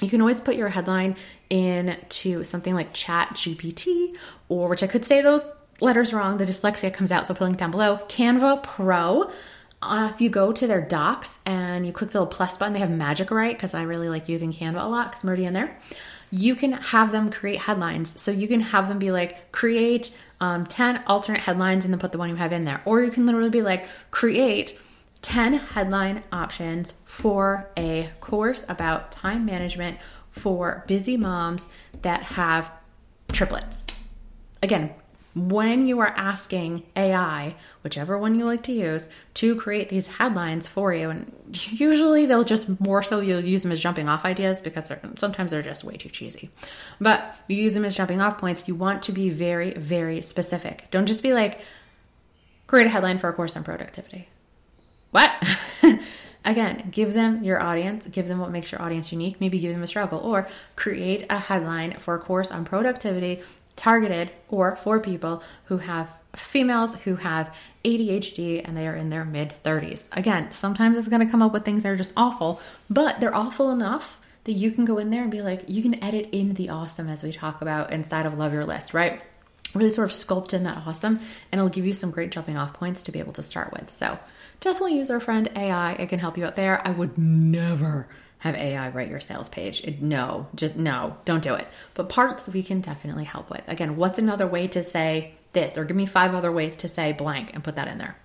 you 0.00 0.08
can 0.08 0.20
always 0.20 0.40
put 0.40 0.56
your 0.56 0.68
headline 0.68 1.14
into 1.50 2.42
something 2.42 2.74
like 2.74 2.92
ChatGPT 2.92 4.16
or 4.48 4.68
which 4.68 4.82
I 4.82 4.86
could 4.86 5.04
say 5.04 5.20
those 5.20 5.50
letters 5.80 6.12
wrong, 6.12 6.36
the 6.36 6.44
dyslexia 6.44 6.92
comes 6.92 7.12
out. 7.12 7.26
So 7.26 7.32
I'll 7.32 7.38
put 7.38 7.44
a 7.44 7.46
link 7.46 7.58
down 7.58 7.70
below. 7.70 7.96
Canva 8.08 8.62
Pro. 8.62 9.30
Uh, 9.82 10.10
if 10.12 10.20
you 10.20 10.28
go 10.28 10.52
to 10.52 10.66
their 10.66 10.82
docs 10.82 11.38
and 11.46 11.86
you 11.86 11.92
click 11.92 12.10
the 12.10 12.20
little 12.20 12.32
plus 12.32 12.58
button, 12.58 12.74
they 12.74 12.80
have 12.80 12.90
Magic 12.90 13.30
Write 13.30 13.56
because 13.56 13.72
I 13.72 13.82
really 13.82 14.08
like 14.08 14.28
using 14.28 14.52
Canva 14.52 14.84
a 14.84 14.88
lot 14.88 15.10
because 15.10 15.24
I'm 15.24 15.34
in 15.34 15.54
there. 15.54 15.76
You 16.30 16.54
can 16.54 16.72
have 16.72 17.12
them 17.12 17.30
create 17.30 17.58
headlines. 17.60 18.20
So 18.20 18.30
you 18.30 18.46
can 18.46 18.60
have 18.60 18.88
them 18.88 18.98
be 18.98 19.10
like, 19.10 19.52
create 19.52 20.14
um, 20.40 20.66
10 20.66 21.04
alternate 21.06 21.40
headlines 21.40 21.84
and 21.84 21.94
then 21.94 21.98
put 21.98 22.12
the 22.12 22.18
one 22.18 22.28
you 22.28 22.36
have 22.36 22.52
in 22.52 22.64
there. 22.64 22.82
Or 22.84 23.02
you 23.02 23.10
can 23.10 23.26
literally 23.26 23.50
be 23.50 23.62
like, 23.62 23.86
create 24.10 24.78
10 25.22 25.54
headline 25.54 26.22
options 26.32 26.94
for 27.04 27.70
a 27.76 28.10
course 28.20 28.64
about 28.68 29.12
time 29.12 29.44
management 29.44 29.98
for 30.30 30.84
busy 30.86 31.16
moms 31.16 31.68
that 32.02 32.22
have 32.22 32.70
triplets. 33.32 33.86
Again, 34.62 34.94
when 35.34 35.86
you 35.86 36.00
are 36.00 36.08
asking 36.08 36.82
AI, 36.96 37.54
whichever 37.82 38.18
one 38.18 38.34
you 38.34 38.44
like 38.44 38.64
to 38.64 38.72
use, 38.72 39.08
to 39.34 39.54
create 39.54 39.88
these 39.88 40.08
headlines 40.08 40.66
for 40.66 40.92
you, 40.92 41.10
and 41.10 41.32
usually 41.52 42.26
they'll 42.26 42.42
just 42.42 42.80
more 42.80 43.02
so 43.02 43.20
you'll 43.20 43.40
use 43.44 43.62
them 43.62 43.70
as 43.70 43.80
jumping 43.80 44.08
off 44.08 44.24
ideas 44.24 44.60
because 44.60 44.88
they're, 44.88 45.00
sometimes 45.16 45.52
they're 45.52 45.62
just 45.62 45.84
way 45.84 45.96
too 45.96 46.08
cheesy. 46.08 46.50
But 47.00 47.36
you 47.46 47.56
use 47.56 47.74
them 47.74 47.84
as 47.84 47.94
jumping 47.94 48.20
off 48.20 48.38
points. 48.38 48.66
You 48.66 48.74
want 48.74 49.02
to 49.04 49.12
be 49.12 49.30
very, 49.30 49.72
very 49.74 50.20
specific. 50.20 50.88
Don't 50.90 51.06
just 51.06 51.22
be 51.22 51.32
like, 51.32 51.60
create 52.66 52.86
a 52.86 52.90
headline 52.90 53.18
for 53.18 53.28
a 53.28 53.32
course 53.32 53.56
on 53.56 53.62
productivity. 53.62 54.28
What? 55.12 55.32
Again, 56.44 56.88
give 56.90 57.12
them 57.12 57.44
your 57.44 57.60
audience, 57.62 58.06
give 58.06 58.26
them 58.26 58.38
what 58.38 58.50
makes 58.50 58.72
your 58.72 58.80
audience 58.80 59.12
unique, 59.12 59.40
maybe 59.40 59.60
give 59.60 59.72
them 59.72 59.82
a 59.82 59.86
struggle, 59.86 60.20
or 60.20 60.48
create 60.74 61.26
a 61.28 61.38
headline 61.38 61.98
for 61.98 62.14
a 62.14 62.18
course 62.18 62.50
on 62.50 62.64
productivity 62.64 63.42
targeted 63.80 64.30
or 64.50 64.76
for 64.76 65.00
people 65.00 65.42
who 65.64 65.78
have 65.78 66.10
females 66.36 66.94
who 66.96 67.16
have 67.16 67.54
ADHD 67.84 68.60
and 68.64 68.76
they 68.76 68.86
are 68.86 68.94
in 68.94 69.10
their 69.10 69.24
mid 69.24 69.54
30s. 69.64 70.04
Again, 70.12 70.52
sometimes 70.52 70.96
it's 70.96 71.08
going 71.08 71.24
to 71.24 71.30
come 71.30 71.42
up 71.42 71.52
with 71.52 71.64
things 71.64 71.82
that 71.82 71.88
are 71.88 71.96
just 71.96 72.12
awful, 72.16 72.60
but 72.88 73.20
they're 73.20 73.34
awful 73.34 73.70
enough 73.70 74.20
that 74.44 74.52
you 74.52 74.70
can 74.70 74.84
go 74.84 74.98
in 74.98 75.10
there 75.10 75.22
and 75.22 75.30
be 75.30 75.42
like, 75.42 75.64
you 75.66 75.82
can 75.82 76.02
edit 76.04 76.28
in 76.32 76.54
the 76.54 76.68
awesome 76.68 77.08
as 77.08 77.22
we 77.22 77.32
talk 77.32 77.62
about 77.62 77.92
inside 77.92 78.26
of 78.26 78.38
Love 78.38 78.52
Your 78.52 78.64
List, 78.64 78.94
right? 78.94 79.22
Really 79.74 79.92
sort 79.92 80.10
of 80.10 80.16
sculpt 80.16 80.52
in 80.52 80.64
that 80.64 80.78
awesome 80.86 81.20
and 81.50 81.58
it'll 81.58 81.70
give 81.70 81.86
you 81.86 81.94
some 81.94 82.10
great 82.10 82.30
jumping 82.30 82.56
off 82.56 82.74
points 82.74 83.02
to 83.04 83.12
be 83.12 83.18
able 83.18 83.32
to 83.34 83.42
start 83.42 83.72
with. 83.72 83.90
So 83.90 84.18
definitely 84.60 84.96
use 84.96 85.10
our 85.10 85.20
friend 85.20 85.50
AI. 85.56 85.92
It 85.92 86.08
can 86.08 86.18
help 86.18 86.36
you 86.36 86.44
out 86.44 86.54
there. 86.54 86.86
I 86.86 86.90
would 86.90 87.16
never 87.16 88.08
have 88.40 88.54
AI 88.54 88.88
write 88.90 89.08
your 89.08 89.20
sales 89.20 89.48
page. 89.48 89.86
No, 90.00 90.48
just 90.54 90.76
no, 90.76 91.16
don't 91.24 91.42
do 91.42 91.54
it. 91.54 91.66
But 91.94 92.08
parts 92.08 92.48
we 92.48 92.62
can 92.62 92.80
definitely 92.80 93.24
help 93.24 93.50
with. 93.50 93.62
Again, 93.68 93.96
what's 93.96 94.18
another 94.18 94.46
way 94.46 94.66
to 94.68 94.82
say 94.82 95.34
this, 95.52 95.78
or 95.78 95.84
give 95.84 95.96
me 95.96 96.06
five 96.06 96.34
other 96.34 96.52
ways 96.52 96.76
to 96.76 96.88
say 96.88 97.12
blank 97.12 97.54
and 97.54 97.64
put 97.64 97.76
that 97.76 97.88
in 97.88 97.98
there. 97.98 98.16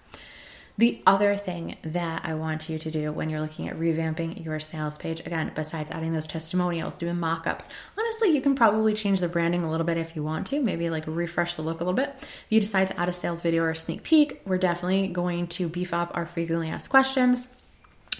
The 0.77 1.01
other 1.05 1.37
thing 1.37 1.77
that 1.83 2.25
I 2.25 2.33
want 2.33 2.67
you 2.67 2.77
to 2.77 2.91
do 2.91 3.11
when 3.13 3.29
you're 3.29 3.39
looking 3.39 3.69
at 3.69 3.79
revamping 3.79 4.43
your 4.43 4.59
sales 4.59 4.97
page, 4.97 5.21
again, 5.21 5.53
besides 5.55 5.89
adding 5.89 6.11
those 6.11 6.27
testimonials, 6.27 6.97
doing 6.97 7.17
mock 7.17 7.47
ups, 7.47 7.69
honestly, 7.97 8.35
you 8.35 8.41
can 8.41 8.55
probably 8.55 8.93
change 8.93 9.21
the 9.21 9.29
branding 9.29 9.63
a 9.63 9.71
little 9.71 9.85
bit 9.85 9.97
if 9.97 10.17
you 10.17 10.23
want 10.23 10.47
to, 10.47 10.61
maybe 10.61 10.89
like 10.89 11.05
refresh 11.07 11.55
the 11.55 11.61
look 11.61 11.79
a 11.79 11.83
little 11.85 11.93
bit. 11.93 12.13
If 12.19 12.45
you 12.49 12.59
decide 12.59 12.87
to 12.87 12.99
add 12.99 13.07
a 13.07 13.13
sales 13.13 13.41
video 13.41 13.63
or 13.63 13.69
a 13.69 13.75
sneak 13.75 14.03
peek, 14.03 14.41
we're 14.45 14.57
definitely 14.57 15.07
going 15.07 15.47
to 15.47 15.69
beef 15.69 15.93
up 15.93 16.11
our 16.13 16.25
frequently 16.25 16.69
asked 16.69 16.89
questions 16.89 17.47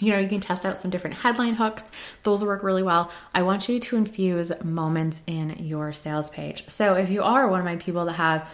you 0.00 0.12
know, 0.12 0.18
you 0.18 0.28
can 0.28 0.40
test 0.40 0.64
out 0.64 0.78
some 0.78 0.90
different 0.90 1.16
headline 1.16 1.54
hooks. 1.54 1.84
Those 2.22 2.44
work 2.44 2.62
really 2.62 2.82
well. 2.82 3.10
I 3.34 3.42
want 3.42 3.68
you 3.68 3.80
to 3.80 3.96
infuse 3.96 4.52
moments 4.62 5.20
in 5.26 5.56
your 5.58 5.92
sales 5.92 6.30
page. 6.30 6.64
So, 6.68 6.94
if 6.94 7.10
you 7.10 7.22
are 7.22 7.48
one 7.48 7.60
of 7.60 7.64
my 7.64 7.76
people 7.76 8.04
that 8.06 8.14
have 8.14 8.48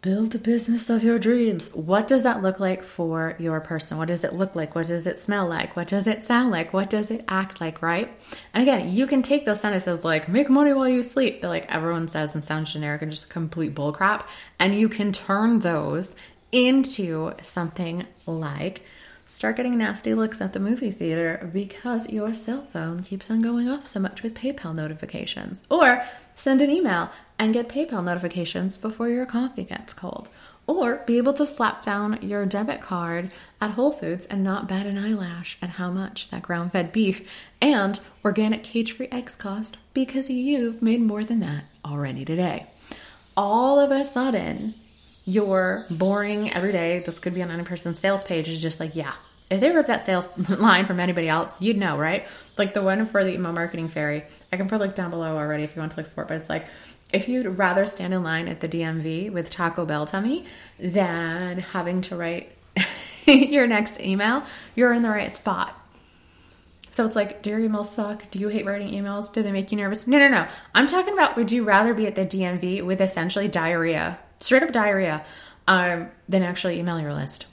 build 0.00 0.30
the 0.30 0.38
business 0.38 0.88
of 0.88 1.02
your 1.02 1.18
dreams, 1.18 1.74
what 1.74 2.06
does 2.06 2.22
that 2.22 2.40
look 2.40 2.60
like 2.60 2.84
for 2.84 3.34
your 3.38 3.60
person? 3.60 3.98
What 3.98 4.08
does 4.08 4.22
it 4.22 4.32
look 4.32 4.54
like? 4.54 4.74
What 4.74 4.86
does 4.86 5.06
it 5.08 5.18
smell 5.18 5.48
like? 5.48 5.74
What 5.74 5.88
does 5.88 6.06
it 6.06 6.24
sound 6.24 6.52
like? 6.52 6.72
What 6.72 6.88
does 6.88 7.10
it 7.10 7.24
act 7.26 7.60
like, 7.60 7.82
right? 7.82 8.08
And 8.54 8.62
again, 8.62 8.92
you 8.92 9.08
can 9.08 9.22
take 9.22 9.44
those 9.44 9.60
sentences 9.60 10.04
like 10.04 10.28
make 10.28 10.48
money 10.48 10.72
while 10.72 10.88
you 10.88 11.02
sleep 11.02 11.42
that 11.42 11.48
like 11.48 11.66
everyone 11.68 12.06
says 12.06 12.34
and 12.34 12.44
sounds 12.44 12.72
generic 12.72 13.02
and 13.02 13.10
just 13.10 13.28
complete 13.28 13.74
bullcrap, 13.74 14.26
and 14.60 14.78
you 14.78 14.88
can 14.88 15.12
turn 15.12 15.60
those 15.60 16.14
into 16.52 17.32
something 17.42 18.06
like 18.26 18.82
start 19.28 19.56
getting 19.56 19.76
nasty 19.76 20.14
looks 20.14 20.40
at 20.40 20.54
the 20.54 20.58
movie 20.58 20.90
theater 20.90 21.50
because 21.52 22.08
your 22.08 22.32
cell 22.32 22.66
phone 22.72 23.02
keeps 23.02 23.30
on 23.30 23.42
going 23.42 23.68
off 23.68 23.86
so 23.86 24.00
much 24.00 24.22
with 24.22 24.34
PayPal 24.34 24.74
notifications. 24.74 25.62
Or 25.70 26.02
send 26.34 26.62
an 26.62 26.70
email 26.70 27.10
and 27.38 27.52
get 27.52 27.68
PayPal 27.68 28.02
notifications 28.02 28.78
before 28.78 29.10
your 29.10 29.26
coffee 29.26 29.64
gets 29.64 29.92
cold. 29.92 30.30
Or 30.66 31.02
be 31.06 31.18
able 31.18 31.34
to 31.34 31.46
slap 31.46 31.84
down 31.84 32.18
your 32.22 32.46
debit 32.46 32.80
card 32.80 33.30
at 33.60 33.72
Whole 33.72 33.92
Foods 33.92 34.26
and 34.26 34.42
not 34.42 34.66
bat 34.66 34.86
an 34.86 34.98
eyelash 34.98 35.58
at 35.60 35.70
how 35.70 35.90
much 35.90 36.30
that 36.30 36.42
ground 36.42 36.72
fed 36.72 36.90
beef 36.90 37.28
and 37.60 38.00
organic 38.24 38.62
cage 38.64 38.92
free 38.92 39.08
eggs 39.12 39.36
cost 39.36 39.76
because 39.92 40.30
you've 40.30 40.80
made 40.80 41.02
more 41.02 41.22
than 41.22 41.40
that 41.40 41.64
already 41.84 42.24
today. 42.24 42.66
All 43.36 43.78
of 43.78 43.90
a 43.90 44.04
sudden, 44.04 44.74
your 45.28 45.84
boring 45.90 46.50
every 46.54 46.72
day, 46.72 47.00
this 47.00 47.18
could 47.18 47.34
be 47.34 47.42
on 47.42 47.50
any 47.50 47.62
person's 47.62 47.98
sales 47.98 48.24
page, 48.24 48.48
is 48.48 48.62
just 48.62 48.80
like, 48.80 48.96
yeah, 48.96 49.12
if 49.50 49.60
they 49.60 49.70
ripped 49.70 49.88
that 49.88 50.02
sales 50.02 50.32
line 50.58 50.86
from 50.86 51.00
anybody 51.00 51.28
else, 51.28 51.54
you'd 51.60 51.76
know, 51.76 51.98
right? 51.98 52.26
Like 52.56 52.72
the 52.72 52.82
one 52.82 53.04
for 53.04 53.22
the 53.22 53.34
email 53.34 53.52
marketing 53.52 53.88
fairy. 53.88 54.24
I 54.50 54.56
can 54.56 54.68
put 54.68 54.80
link 54.80 54.94
down 54.94 55.10
below 55.10 55.36
already 55.36 55.64
if 55.64 55.76
you 55.76 55.80
want 55.80 55.92
to 55.92 55.98
look 55.98 56.10
for 56.14 56.22
it, 56.22 56.28
but 56.28 56.38
it's 56.38 56.48
like 56.48 56.64
if 57.12 57.28
you'd 57.28 57.58
rather 57.58 57.84
stand 57.84 58.14
in 58.14 58.22
line 58.22 58.48
at 58.48 58.60
the 58.60 58.68
DMV 58.70 59.30
with 59.30 59.50
Taco 59.50 59.84
Bell 59.84 60.06
tummy 60.06 60.46
than 60.78 61.58
having 61.58 62.00
to 62.02 62.16
write 62.16 62.52
your 63.26 63.66
next 63.66 64.00
email, 64.00 64.44
you're 64.74 64.94
in 64.94 65.02
the 65.02 65.10
right 65.10 65.36
spot. 65.36 65.78
So 66.92 67.04
it's 67.04 67.14
like, 67.14 67.42
do 67.42 67.50
your 67.50 67.60
emails 67.60 67.88
suck? 67.88 68.30
Do 68.30 68.38
you 68.38 68.48
hate 68.48 68.64
writing 68.64 68.88
emails? 68.88 69.30
Do 69.30 69.42
they 69.42 69.52
make 69.52 69.70
you 69.70 69.76
nervous? 69.76 70.06
No, 70.06 70.18
no, 70.18 70.28
no. 70.28 70.48
I'm 70.74 70.86
talking 70.86 71.12
about 71.12 71.36
would 71.36 71.52
you 71.52 71.64
rather 71.64 71.92
be 71.92 72.06
at 72.06 72.14
the 72.14 72.24
DMV 72.24 72.82
with 72.82 73.02
essentially 73.02 73.46
diarrhea 73.46 74.18
straight 74.40 74.62
up 74.62 74.72
diarrhea, 74.72 75.24
um, 75.66 76.08
then 76.28 76.42
actually 76.42 76.78
email 76.78 77.00
your 77.00 77.14
list. 77.14 77.46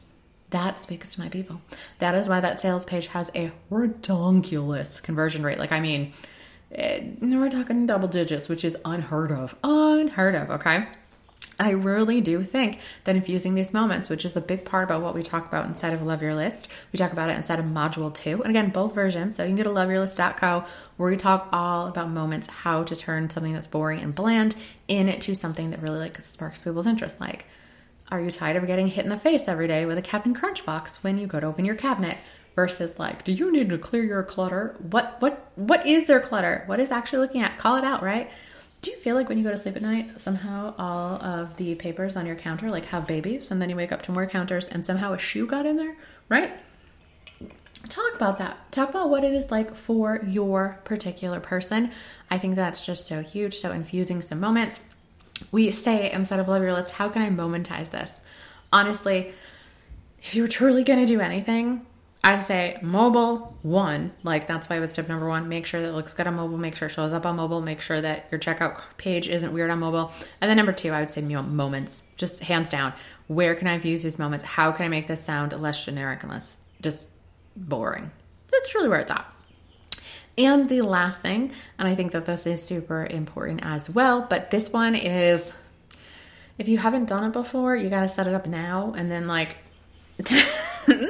That 0.51 0.79
speaks 0.79 1.13
to 1.15 1.21
my 1.21 1.29
people. 1.29 1.61
That 1.99 2.15
is 2.15 2.29
why 2.29 2.39
that 2.39 2.59
sales 2.59 2.85
page 2.85 3.07
has 3.07 3.29
a 3.35 3.51
redonkulous 3.71 5.01
conversion 5.01 5.43
rate. 5.43 5.57
Like, 5.57 5.71
I 5.71 5.79
mean, 5.79 6.13
it, 6.71 7.17
eh, 7.21 7.35
we're 7.37 7.49
talking 7.49 7.85
double 7.85 8.07
digits, 8.07 8.47
which 8.47 8.63
is 8.63 8.77
unheard 8.85 9.31
of. 9.31 9.55
Unheard 9.63 10.35
of, 10.35 10.49
okay? 10.51 10.87
I 11.59 11.69
really 11.69 12.19
do 12.19 12.43
think 12.43 12.79
that 13.05 13.15
infusing 13.15 13.55
these 13.55 13.71
moments, 13.71 14.09
which 14.09 14.25
is 14.25 14.35
a 14.35 14.41
big 14.41 14.65
part 14.65 14.83
about 14.85 15.01
what 15.01 15.15
we 15.15 15.23
talk 15.23 15.47
about 15.47 15.65
inside 15.65 15.93
of 15.93 16.01
Love 16.01 16.21
Your 16.21 16.35
List, 16.35 16.67
we 16.91 16.97
talk 16.97 17.13
about 17.13 17.29
it 17.29 17.37
inside 17.37 17.59
of 17.59 17.65
Module 17.65 18.13
2. 18.13 18.43
And 18.43 18.49
again, 18.49 18.71
both 18.71 18.93
versions. 18.93 19.35
So 19.35 19.43
you 19.43 19.55
can 19.55 19.63
go 19.63 19.63
to 19.63 19.69
loveyourlist.co 19.69 20.65
where 20.97 21.11
we 21.11 21.17
talk 21.17 21.47
all 21.53 21.87
about 21.87 22.09
moments, 22.09 22.47
how 22.47 22.83
to 22.83 22.95
turn 22.95 23.29
something 23.29 23.53
that's 23.53 23.67
boring 23.67 24.01
and 24.01 24.13
bland 24.13 24.55
into 24.87 25.33
something 25.33 25.69
that 25.69 25.81
really 25.81 25.99
like 25.99 26.19
sparks 26.21 26.59
people's 26.59 26.87
interest. 26.87 27.21
Like, 27.21 27.45
are 28.11 28.19
you 28.19 28.31
tired 28.31 28.57
of 28.57 28.67
getting 28.67 28.87
hit 28.87 29.05
in 29.05 29.09
the 29.09 29.17
face 29.17 29.47
every 29.47 29.67
day 29.67 29.85
with 29.85 29.97
a 29.97 30.01
Captain 30.01 30.33
Crunch 30.33 30.65
box 30.65 31.03
when 31.03 31.17
you 31.17 31.25
go 31.25 31.39
to 31.39 31.47
open 31.47 31.65
your 31.65 31.75
cabinet? 31.75 32.17
Versus 32.55 32.97
like, 32.97 33.25
do 33.25 33.33
you 33.33 33.51
need 33.51 33.69
to 33.69 33.77
clear 33.77 34.05
your 34.05 34.23
clutter? 34.23 34.77
What 34.79 35.17
what 35.19 35.51
what 35.55 35.85
is 35.85 36.07
their 36.07 36.21
clutter? 36.21 36.63
What 36.67 36.79
is 36.79 36.89
actually 36.89 37.19
looking 37.19 37.41
at? 37.41 37.57
Call 37.57 37.75
it 37.75 37.83
out, 37.83 38.01
right? 38.01 38.31
Do 38.85 38.91
you 38.91 38.97
feel 38.97 39.15
like 39.15 39.29
when 39.29 39.39
you 39.39 39.43
go 39.43 39.49
to 39.49 39.57
sleep 39.57 39.75
at 39.75 39.81
night, 39.81 40.21
somehow 40.21 40.75
all 40.77 41.15
of 41.15 41.57
the 41.57 41.73
papers 41.73 42.15
on 42.15 42.27
your 42.27 42.35
counter 42.35 42.69
like 42.69 42.85
have 42.85 43.07
babies, 43.07 43.49
and 43.49 43.59
then 43.59 43.67
you 43.67 43.75
wake 43.75 43.91
up 43.91 44.03
to 44.03 44.11
more 44.11 44.27
counters, 44.27 44.67
and 44.67 44.85
somehow 44.85 45.13
a 45.13 45.17
shoe 45.17 45.47
got 45.47 45.65
in 45.65 45.75
there, 45.75 45.95
right? 46.29 46.53
Talk 47.89 48.13
about 48.13 48.37
that. 48.37 48.71
Talk 48.71 48.91
about 48.91 49.09
what 49.09 49.23
it 49.23 49.33
is 49.33 49.49
like 49.49 49.73
for 49.73 50.23
your 50.27 50.79
particular 50.83 51.39
person. 51.39 51.89
I 52.29 52.37
think 52.37 52.55
that's 52.55 52.85
just 52.85 53.07
so 53.07 53.23
huge. 53.23 53.55
So 53.55 53.71
infusing 53.71 54.21
some 54.21 54.39
moments. 54.39 54.79
We 55.51 55.71
say 55.71 56.11
instead 56.11 56.39
of 56.39 56.47
Love 56.47 56.61
Your 56.61 56.73
List, 56.73 56.91
how 56.91 57.09
can 57.09 57.23
I 57.23 57.31
momentize 57.31 57.89
this? 57.89 58.21
Honestly, 58.71 59.33
if 60.21 60.35
you're 60.35 60.47
truly 60.47 60.83
going 60.83 60.99
to 60.99 61.07
do 61.07 61.21
anything, 61.21 61.87
I'd 62.25 62.43
say 62.43 62.79
mobile 62.81 63.55
one, 63.61 64.11
like 64.23 64.47
that's 64.47 64.67
why 64.67 64.77
it 64.77 64.79
was 64.79 64.93
tip 64.93 65.07
number 65.07 65.29
one. 65.29 65.47
Make 65.47 65.67
sure 65.67 65.79
that 65.79 65.89
it 65.89 65.91
looks 65.91 66.11
good 66.11 66.25
on 66.25 66.33
mobile, 66.33 66.57
make 66.57 66.75
sure 66.75 66.87
it 66.87 66.91
shows 66.91 67.13
up 67.13 67.23
on 67.23 67.35
mobile, 67.35 67.61
make 67.61 67.81
sure 67.81 68.01
that 68.01 68.29
your 68.31 68.39
checkout 68.39 68.81
page 68.97 69.29
isn't 69.29 69.53
weird 69.53 69.69
on 69.69 69.77
mobile. 69.77 70.11
And 70.41 70.49
then 70.49 70.57
number 70.57 70.73
two, 70.73 70.89
I 70.89 71.01
would 71.01 71.11
say 71.11 71.21
moments, 71.21 72.01
just 72.17 72.41
hands 72.41 72.71
down. 72.71 72.93
Where 73.27 73.53
can 73.53 73.67
I 73.67 73.77
use 73.77 74.01
these 74.01 74.17
moments? 74.17 74.43
How 74.43 74.71
can 74.71 74.85
I 74.85 74.89
make 74.89 75.05
this 75.05 75.23
sound 75.23 75.53
less 75.53 75.85
generic 75.85 76.23
and 76.23 76.31
less 76.31 76.57
just 76.81 77.09
boring? 77.55 78.09
That's 78.51 78.69
truly 78.69 78.89
where 78.89 79.01
it's 79.01 79.11
at. 79.11 79.31
And 80.35 80.67
the 80.67 80.81
last 80.81 81.19
thing, 81.19 81.51
and 81.77 81.87
I 81.87 81.93
think 81.93 82.11
that 82.13 82.25
this 82.25 82.47
is 82.47 82.63
super 82.63 83.05
important 83.05 83.59
as 83.63 83.87
well, 83.87 84.25
but 84.27 84.49
this 84.49 84.73
one 84.73 84.95
is 84.95 85.53
if 86.57 86.67
you 86.67 86.79
haven't 86.79 87.05
done 87.05 87.25
it 87.25 87.33
before, 87.33 87.75
you 87.75 87.91
got 87.91 88.01
to 88.01 88.09
set 88.09 88.27
it 88.27 88.33
up 88.33 88.47
now 88.47 88.95
and 88.97 89.11
then 89.11 89.27
like 89.27 89.57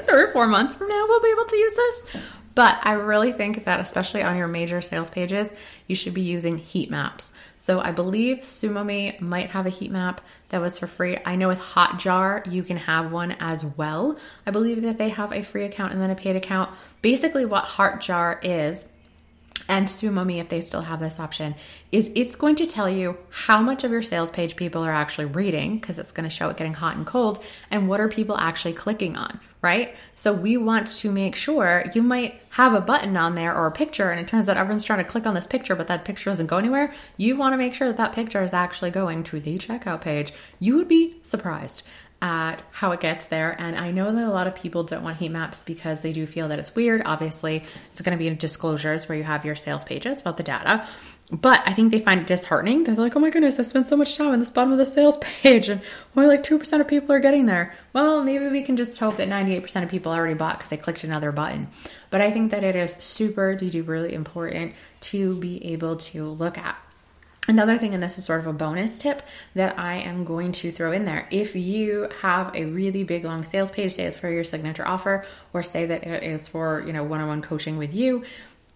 three 0.03 0.23
or 0.23 0.31
four 0.31 0.47
months 0.47 0.75
from 0.75 0.87
now, 0.87 1.05
we'll 1.07 1.21
be 1.21 1.29
able 1.29 1.45
to 1.45 1.55
use 1.55 1.75
this. 1.75 2.23
But 2.55 2.79
I 2.83 2.93
really 2.93 3.33
think 3.33 3.65
that, 3.65 3.81
especially 3.81 4.23
on 4.23 4.37
your 4.37 4.47
major 4.47 4.81
sales 4.81 5.09
pages, 5.09 5.49
you 5.87 5.95
should 5.95 6.13
be 6.13 6.21
using 6.21 6.57
heat 6.57 6.89
maps. 6.89 7.33
So 7.57 7.79
I 7.79 7.91
believe 7.91 8.39
SumoMe 8.39 9.19
might 9.19 9.49
have 9.49 9.65
a 9.65 9.71
heat 9.71 9.91
map 9.91 10.21
that 10.49 10.61
was 10.61 10.77
for 10.77 10.87
free. 10.87 11.17
I 11.25 11.35
know 11.35 11.49
with 11.49 11.59
Hotjar, 11.59 12.49
you 12.49 12.63
can 12.63 12.77
have 12.77 13.11
one 13.11 13.35
as 13.39 13.65
well. 13.65 14.17
I 14.45 14.51
believe 14.51 14.83
that 14.83 14.97
they 14.97 15.09
have 15.09 15.33
a 15.33 15.43
free 15.43 15.65
account 15.65 15.91
and 15.91 16.01
then 16.01 16.11
a 16.11 16.15
paid 16.15 16.35
account. 16.35 16.69
Basically, 17.01 17.45
what 17.45 17.65
Hotjar 17.65 18.39
is, 18.43 18.85
and 19.67 19.87
SumoMe, 19.87 20.37
if 20.37 20.49
they 20.49 20.61
still 20.61 20.81
have 20.81 20.99
this 20.99 21.19
option, 21.19 21.55
is 21.91 22.11
it's 22.15 22.35
going 22.35 22.55
to 22.55 22.65
tell 22.65 22.89
you 22.89 23.17
how 23.29 23.61
much 23.61 23.83
of 23.83 23.91
your 23.91 24.01
sales 24.01 24.31
page 24.31 24.55
people 24.55 24.83
are 24.83 24.91
actually 24.91 25.25
reading 25.25 25.77
because 25.77 25.97
it's 25.97 26.11
going 26.11 26.23
to 26.23 26.29
show 26.29 26.49
it 26.49 26.57
getting 26.57 26.73
hot 26.73 26.95
and 26.95 27.05
cold, 27.05 27.43
and 27.71 27.87
what 27.87 27.99
are 27.99 28.07
people 28.07 28.37
actually 28.37 28.73
clicking 28.73 29.17
on, 29.17 29.39
right? 29.61 29.95
So 30.15 30.33
we 30.33 30.57
want 30.57 30.87
to 30.87 31.11
make 31.11 31.35
sure 31.35 31.83
you 31.93 32.03
might 32.03 32.41
have 32.49 32.73
a 32.73 32.81
button 32.81 33.17
on 33.17 33.35
there 33.35 33.55
or 33.55 33.67
a 33.67 33.71
picture, 33.71 34.11
and 34.11 34.19
it 34.19 34.27
turns 34.27 34.47
out 34.47 34.57
everyone's 34.57 34.83
trying 34.83 35.03
to 35.03 35.09
click 35.09 35.25
on 35.25 35.33
this 35.33 35.47
picture, 35.47 35.75
but 35.75 35.87
that 35.87 36.05
picture 36.05 36.29
doesn't 36.29 36.47
go 36.47 36.57
anywhere. 36.57 36.93
You 37.17 37.35
want 37.35 37.53
to 37.53 37.57
make 37.57 37.73
sure 37.73 37.87
that 37.87 37.97
that 37.97 38.13
picture 38.13 38.43
is 38.43 38.53
actually 38.53 38.91
going 38.91 39.23
to 39.23 39.39
the 39.39 39.57
checkout 39.57 40.01
page. 40.01 40.33
You 40.59 40.75
would 40.77 40.87
be 40.87 41.17
surprised 41.23 41.83
at 42.25 42.63
how 42.71 42.91
it 42.91 42.99
gets 42.99 43.27
there. 43.27 43.55
And 43.61 43.75
I 43.75 43.91
know 43.91 44.11
that 44.11 44.27
a 44.27 44.31
lot 44.31 44.47
of 44.47 44.55
people 44.55 44.83
don't 44.83 45.03
want 45.03 45.17
heat 45.17 45.29
maps 45.29 45.61
because 45.61 46.01
they 46.01 46.11
do 46.11 46.25
feel 46.25 46.47
that 46.47 46.57
it's 46.57 46.73
weird. 46.73 47.03
Obviously, 47.05 47.63
it's 47.91 48.01
going 48.01 48.17
to 48.17 48.19
be 48.21 48.27
in 48.27 48.35
disclosures 48.35 49.07
where 49.07 49.15
you 49.15 49.23
have 49.23 49.45
your 49.45 49.55
sales 49.55 49.83
pages 49.83 50.21
about 50.21 50.37
the 50.37 50.41
data. 50.41 50.87
But 51.31 51.61
I 51.67 51.73
think 51.73 51.91
they 51.91 51.99
find 51.99 52.21
it 52.21 52.25
disheartening. 52.25 52.83
They're 52.83 52.95
like, 52.95 53.15
oh 53.15 53.19
my 53.19 53.29
goodness, 53.29 53.59
I 53.59 53.61
spent 53.61 53.85
so 53.85 53.95
much 53.95 54.17
time 54.17 54.29
on 54.29 54.39
this 54.39 54.49
bottom 54.49 54.71
of 54.71 54.79
the 54.79 54.87
sales 54.87 55.17
page 55.21 55.69
and 55.69 55.81
only 56.17 56.27
like 56.27 56.43
2% 56.43 56.81
of 56.81 56.87
people 56.87 57.11
are 57.13 57.19
getting 57.19 57.45
there. 57.45 57.75
Well, 57.93 58.23
maybe 58.23 58.47
we 58.47 58.63
can 58.63 58.75
just 58.75 58.97
hope 58.97 59.17
that 59.17 59.29
98% 59.29 59.83
of 59.83 59.89
people 59.89 60.11
already 60.11 60.33
bought 60.33 60.57
because 60.57 60.71
they 60.71 60.77
clicked 60.77 61.03
another 61.03 61.31
button. 61.31 61.67
But 62.09 62.21
I 62.21 62.31
think 62.31 62.49
that 62.49 62.63
it 62.63 62.75
is 62.75 62.93
super 62.93 63.53
duty 63.53 63.81
really 63.81 64.15
important 64.15 64.73
to 65.01 65.35
be 65.35 65.63
able 65.73 65.97
to 65.97 66.25
look 66.29 66.57
at. 66.57 66.75
Another 67.47 67.77
thing, 67.77 67.93
and 67.93 68.01
this 68.01 68.17
is 68.17 68.25
sort 68.25 68.39
of 68.39 68.47
a 68.47 68.53
bonus 68.53 68.97
tip 68.97 69.21
that 69.53 69.77
I 69.77 69.95
am 69.97 70.23
going 70.23 70.51
to 70.53 70.71
throw 70.71 70.91
in 70.91 71.05
there. 71.05 71.27
If 71.29 71.55
you 71.55 72.09
have 72.21 72.55
a 72.55 72.65
really 72.65 73.03
big 73.03 73.23
long 73.23 73.43
sales 73.43 73.69
page, 73.69 73.93
say 73.93 74.05
it's 74.05 74.17
for 74.17 74.29
your 74.29 74.43
signature 74.43 74.87
offer, 74.87 75.25
or 75.53 75.61
say 75.61 75.85
that 75.85 76.07
it 76.07 76.23
is 76.23 76.47
for, 76.47 76.83
you 76.87 76.91
know, 76.91 77.03
one-on-one 77.03 77.43
coaching 77.43 77.77
with 77.77 77.93
you, 77.93 78.23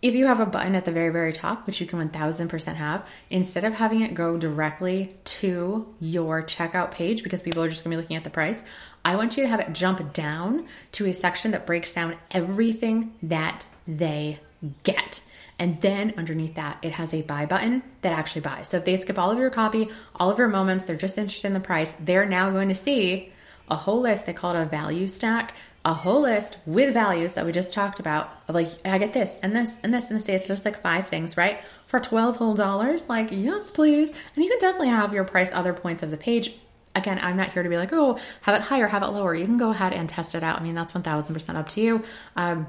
if 0.02 0.16
you 0.16 0.28
have 0.28 0.40
a 0.40 0.46
button 0.46 0.76
at 0.76 0.86
the 0.86 0.92
very, 0.92 1.10
very 1.10 1.34
top, 1.34 1.68
which 1.68 1.82
you 1.82 1.88
can 1.88 2.00
1000% 2.10 2.76
have, 2.76 3.06
instead 3.30 3.66
of 3.66 3.74
having 3.74 4.02
it 4.02 4.14
go 4.14 4.38
directly 4.38 5.16
to 5.26 5.94
your 6.00 6.42
checkout 6.44 6.92
page 6.92 7.22
because 7.22 7.42
people 7.42 7.62
are 7.62 7.70
just 7.70 7.84
gonna 7.84 7.96
be 7.96 8.02
looking 8.02 8.16
at 8.16 8.24
the 8.24 8.30
price, 8.30 8.64
I 9.04 9.16
want 9.16 9.36
you 9.36 9.44
to 9.44 9.50
have 9.50 9.60
it 9.60 9.74
jump 9.74 10.14
down 10.14 10.68
to 10.94 11.08
a 11.08 11.14
section 11.14 11.52
that 11.52 11.66
breaks 11.66 11.92
down 11.92 12.16
everything 12.32 13.14
that 13.24 13.66
they 13.88 14.40
get. 14.84 15.22
And 15.60 15.80
then 15.82 16.14
underneath 16.18 16.56
that, 16.56 16.78
it 16.82 16.94
has 16.94 17.14
a 17.14 17.22
buy 17.22 17.46
button 17.46 17.84
that 18.02 18.18
actually 18.18 18.42
buys. 18.42 18.70
So 18.70 18.78
if 18.78 18.86
they 18.86 18.98
skip 18.98 19.20
all 19.20 19.30
of 19.30 19.38
your 19.38 19.50
copy, 19.50 19.90
all 20.16 20.32
of 20.32 20.38
your 20.38 20.48
moments, 20.48 20.86
they're 20.86 20.96
just 20.96 21.18
interested 21.18 21.48
in 21.48 21.54
the 21.54 21.60
price, 21.60 21.94
they're 22.00 22.26
now 22.26 22.50
going 22.50 22.70
to 22.70 22.76
see 22.76 23.32
a 23.70 23.76
whole 23.76 24.00
list. 24.00 24.26
They 24.26 24.34
call 24.34 24.56
it 24.56 24.62
a 24.62 24.66
value 24.66 25.08
stack, 25.08 25.54
a 25.84 25.94
whole 25.94 26.22
list 26.22 26.58
with 26.66 26.94
values 26.94 27.34
that 27.34 27.46
we 27.46 27.52
just 27.52 27.74
talked 27.74 28.00
about 28.00 28.32
of 28.48 28.56
like, 28.56 28.70
I 28.86 28.98
get 28.98 29.14
this 29.14 29.36
and 29.44 29.56
this 29.56 29.76
and 29.84 29.94
this 29.94 30.10
and 30.10 30.20
this. 30.20 30.30
It's 30.30 30.48
just 30.48 30.66
like 30.66 30.82
five 30.82 31.10
things, 31.10 31.36
right? 31.36 31.62
For 31.88 32.00
12 32.00 32.38
whole 32.38 32.56
dollars, 32.56 33.10
like, 33.10 33.30
yes, 33.32 33.70
please. 33.70 34.12
And 34.36 34.44
you 34.44 34.50
can 34.50 34.60
definitely 34.60 34.90
have 34.90 35.14
your 35.14 35.26
price 35.26 35.52
other 35.52 35.74
points 35.74 36.04
of 36.04 36.10
the 36.10 36.18
page 36.18 36.54
again, 36.96 37.20
I'm 37.22 37.38
not 37.38 37.52
here 37.52 37.64
to 37.64 37.70
be 37.70 37.78
like, 37.78 37.94
oh, 37.94 38.20
have 38.42 38.56
it 38.56 38.62
higher, 38.62 38.88
have 38.88 39.04
it 39.04 39.08
lower. 39.08 39.36
You 39.36 39.46
can 39.46 39.58
go 39.58 39.70
ahead 39.70 39.94
and 39.94 40.10
test 40.10 40.36
it 40.36 40.44
out. 40.44 40.60
I 40.60 40.64
mean, 40.64 40.76
that's 40.76 40.92
1000% 40.94 41.56
up 41.56 41.70
to 41.70 41.82
you. 41.82 42.04
Um, 42.36 42.68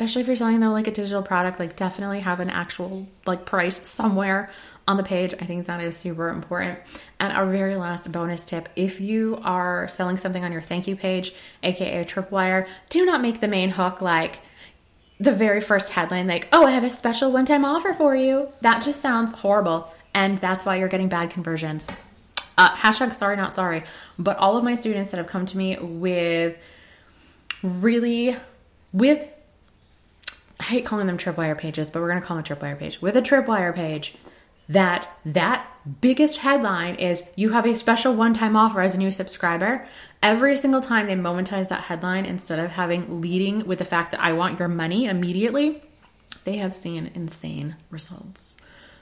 especially 0.00 0.22
if 0.22 0.28
you're 0.28 0.36
selling 0.36 0.60
though 0.60 0.70
like 0.70 0.86
a 0.86 0.90
digital 0.90 1.22
product 1.22 1.60
like 1.60 1.76
definitely 1.76 2.20
have 2.20 2.40
an 2.40 2.48
actual 2.48 3.06
like 3.26 3.44
price 3.44 3.86
somewhere 3.86 4.50
on 4.88 4.96
the 4.96 5.02
page. 5.02 5.34
I 5.38 5.44
think 5.44 5.66
that 5.66 5.82
is 5.82 5.94
super 5.94 6.30
important. 6.30 6.78
And 7.20 7.34
our 7.34 7.44
very 7.44 7.76
last 7.76 8.10
bonus 8.10 8.42
tip 8.42 8.70
if 8.76 8.98
you 8.98 9.38
are 9.44 9.88
selling 9.88 10.16
something 10.16 10.42
on 10.42 10.52
your 10.52 10.62
thank 10.62 10.88
you 10.88 10.96
page 10.96 11.34
aka 11.62 12.02
tripwire 12.04 12.66
do 12.88 13.04
not 13.04 13.20
make 13.20 13.40
the 13.40 13.48
main 13.48 13.68
hook 13.68 14.00
like 14.00 14.40
the 15.18 15.32
very 15.32 15.60
first 15.60 15.92
headline 15.92 16.26
like 16.26 16.48
oh 16.50 16.64
i 16.64 16.70
have 16.70 16.84
a 16.84 16.88
special 16.88 17.30
one-time 17.30 17.66
offer 17.66 17.92
for 17.92 18.16
you. 18.16 18.48
That 18.62 18.82
just 18.82 19.02
sounds 19.02 19.32
horrible 19.32 19.94
and 20.14 20.38
that's 20.38 20.64
why 20.64 20.76
you're 20.76 20.88
getting 20.88 21.10
bad 21.10 21.28
conversions. 21.28 21.86
Uh, 22.56 22.74
hashtag 22.74 23.14
sorry 23.18 23.36
not 23.36 23.54
sorry. 23.54 23.82
But 24.18 24.38
all 24.38 24.56
of 24.56 24.64
my 24.64 24.76
students 24.76 25.10
that 25.10 25.18
have 25.18 25.26
come 25.26 25.44
to 25.44 25.58
me 25.58 25.76
with 25.78 26.56
really 27.62 28.34
with 28.94 29.30
I 30.60 30.64
hate 30.64 30.84
calling 30.84 31.06
them 31.06 31.16
tripwire 31.16 31.56
pages, 31.56 31.88
but 31.88 32.00
we're 32.00 32.10
going 32.10 32.20
to 32.20 32.26
call 32.26 32.36
them 32.36 32.44
a 32.44 32.54
tripwire 32.54 32.78
page. 32.78 33.00
With 33.00 33.16
a 33.16 33.22
tripwire 33.22 33.74
page, 33.74 34.14
that 34.68 35.08
that 35.24 35.66
biggest 36.00 36.38
headline 36.38 36.96
is 36.96 37.24
you 37.34 37.50
have 37.50 37.66
a 37.66 37.74
special 37.74 38.14
one-time 38.14 38.54
offer 38.54 38.82
as 38.82 38.94
a 38.94 38.98
new 38.98 39.10
subscriber. 39.10 39.88
Every 40.22 40.54
single 40.54 40.82
time 40.82 41.06
they 41.06 41.14
momentize 41.14 41.68
that 41.68 41.84
headline 41.84 42.26
instead 42.26 42.58
of 42.58 42.72
having 42.72 43.22
leading 43.22 43.66
with 43.66 43.78
the 43.78 43.86
fact 43.86 44.10
that 44.10 44.20
I 44.20 44.34
want 44.34 44.58
your 44.58 44.68
money 44.68 45.06
immediately, 45.06 45.82
they 46.44 46.58
have 46.58 46.74
seen 46.74 47.10
insane 47.14 47.76
results. 47.90 48.58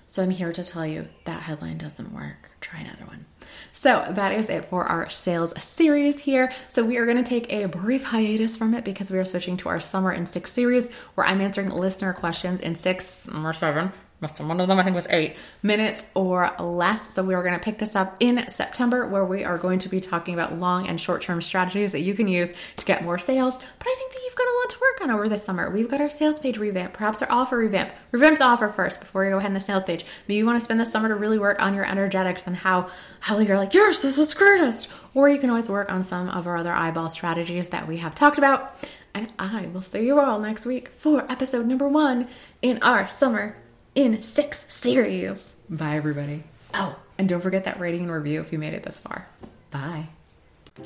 So 0.08 0.22
I'm 0.22 0.30
here 0.30 0.52
to 0.52 0.64
tell 0.64 0.86
you 0.86 1.06
that 1.24 1.42
headline 1.42 1.76
doesn't 1.76 2.12
work. 2.12 2.50
Try 2.62 2.80
another 2.80 3.04
one. 3.04 3.26
So 3.72 4.06
that 4.10 4.32
is 4.32 4.48
it 4.48 4.64
for 4.64 4.84
our 4.84 5.10
sales 5.10 5.52
series 5.62 6.18
here. 6.18 6.50
So 6.72 6.82
we 6.82 6.96
are 6.96 7.04
going 7.04 7.22
to 7.22 7.28
take 7.28 7.52
a 7.52 7.66
brief 7.66 8.04
hiatus 8.04 8.56
from 8.56 8.74
it 8.74 8.84
because 8.84 9.10
we 9.10 9.18
are 9.18 9.24
switching 9.26 9.58
to 9.58 9.68
our 9.68 9.80
summer 9.80 10.10
in 10.10 10.24
six 10.24 10.52
series 10.52 10.90
where 11.14 11.26
I'm 11.26 11.42
answering 11.42 11.68
listener 11.68 12.14
questions 12.14 12.60
in 12.60 12.74
six 12.74 13.28
or 13.28 13.52
seven 13.52 13.92
one 14.20 14.60
of 14.60 14.66
them 14.66 14.78
I 14.78 14.84
think 14.84 14.96
was 14.96 15.06
eight 15.10 15.36
minutes 15.62 16.04
or 16.14 16.52
less. 16.58 17.14
So 17.14 17.22
we 17.22 17.34
are 17.34 17.42
going 17.42 17.54
to 17.54 17.60
pick 17.60 17.78
this 17.78 17.94
up 17.94 18.16
in 18.18 18.48
September 18.48 19.06
where 19.06 19.24
we 19.24 19.44
are 19.44 19.58
going 19.58 19.78
to 19.80 19.88
be 19.88 20.00
talking 20.00 20.34
about 20.34 20.58
long 20.58 20.88
and 20.88 21.00
short 21.00 21.22
term 21.22 21.40
strategies 21.40 21.92
that 21.92 22.00
you 22.00 22.14
can 22.14 22.26
use 22.26 22.50
to 22.76 22.84
get 22.84 23.04
more 23.04 23.18
sales. 23.18 23.56
But 23.56 23.86
I 23.86 23.94
think 23.96 24.12
that 24.12 24.20
you've 24.24 24.34
got 24.34 24.48
a 24.48 24.56
lot 24.58 24.70
to 24.70 24.80
work 24.80 25.00
on 25.02 25.10
over 25.12 25.28
the 25.28 25.38
summer. 25.38 25.70
We've 25.70 25.88
got 25.88 26.00
our 26.00 26.10
sales 26.10 26.40
page 26.40 26.58
revamp, 26.58 26.94
perhaps 26.94 27.22
our 27.22 27.30
offer 27.30 27.58
revamp. 27.58 27.92
Revamp 28.10 28.38
the 28.38 28.44
offer 28.44 28.68
first 28.68 29.00
before 29.00 29.24
you 29.24 29.30
go 29.30 29.38
ahead 29.38 29.50
in 29.50 29.54
the 29.54 29.60
sales 29.60 29.84
page. 29.84 30.04
Maybe 30.26 30.38
you 30.38 30.46
want 30.46 30.58
to 30.58 30.64
spend 30.64 30.80
the 30.80 30.86
summer 30.86 31.08
to 31.08 31.14
really 31.14 31.38
work 31.38 31.62
on 31.62 31.74
your 31.74 31.86
energetics 31.86 32.46
and 32.46 32.56
how 32.56 32.90
how 33.20 33.38
you're 33.38 33.56
like, 33.56 33.70
this 33.72 34.04
is 34.04 34.34
greatest. 34.34 34.88
Or 35.14 35.28
you 35.28 35.38
can 35.38 35.50
always 35.50 35.70
work 35.70 35.92
on 35.92 36.02
some 36.02 36.28
of 36.28 36.46
our 36.46 36.56
other 36.56 36.72
eyeball 36.72 37.08
strategies 37.08 37.68
that 37.68 37.86
we 37.86 37.98
have 37.98 38.16
talked 38.16 38.38
about. 38.38 38.74
And 39.14 39.32
I 39.38 39.66
will 39.72 39.82
see 39.82 40.06
you 40.06 40.18
all 40.18 40.38
next 40.38 40.66
week 40.66 40.88
for 40.88 41.30
episode 41.30 41.66
number 41.66 41.88
one 41.88 42.28
in 42.62 42.82
our 42.82 43.08
summer 43.08 43.56
in 43.94 44.22
six 44.22 44.64
series. 44.68 45.52
Bye, 45.68 45.96
everybody. 45.96 46.44
Oh, 46.74 46.96
and 47.18 47.28
don't 47.28 47.40
forget 47.40 47.64
that 47.64 47.80
rating 47.80 48.02
and 48.02 48.12
review 48.12 48.40
if 48.40 48.52
you 48.52 48.58
made 48.58 48.74
it 48.74 48.82
this 48.82 49.00
far. 49.00 49.26
Bye. 49.70 50.08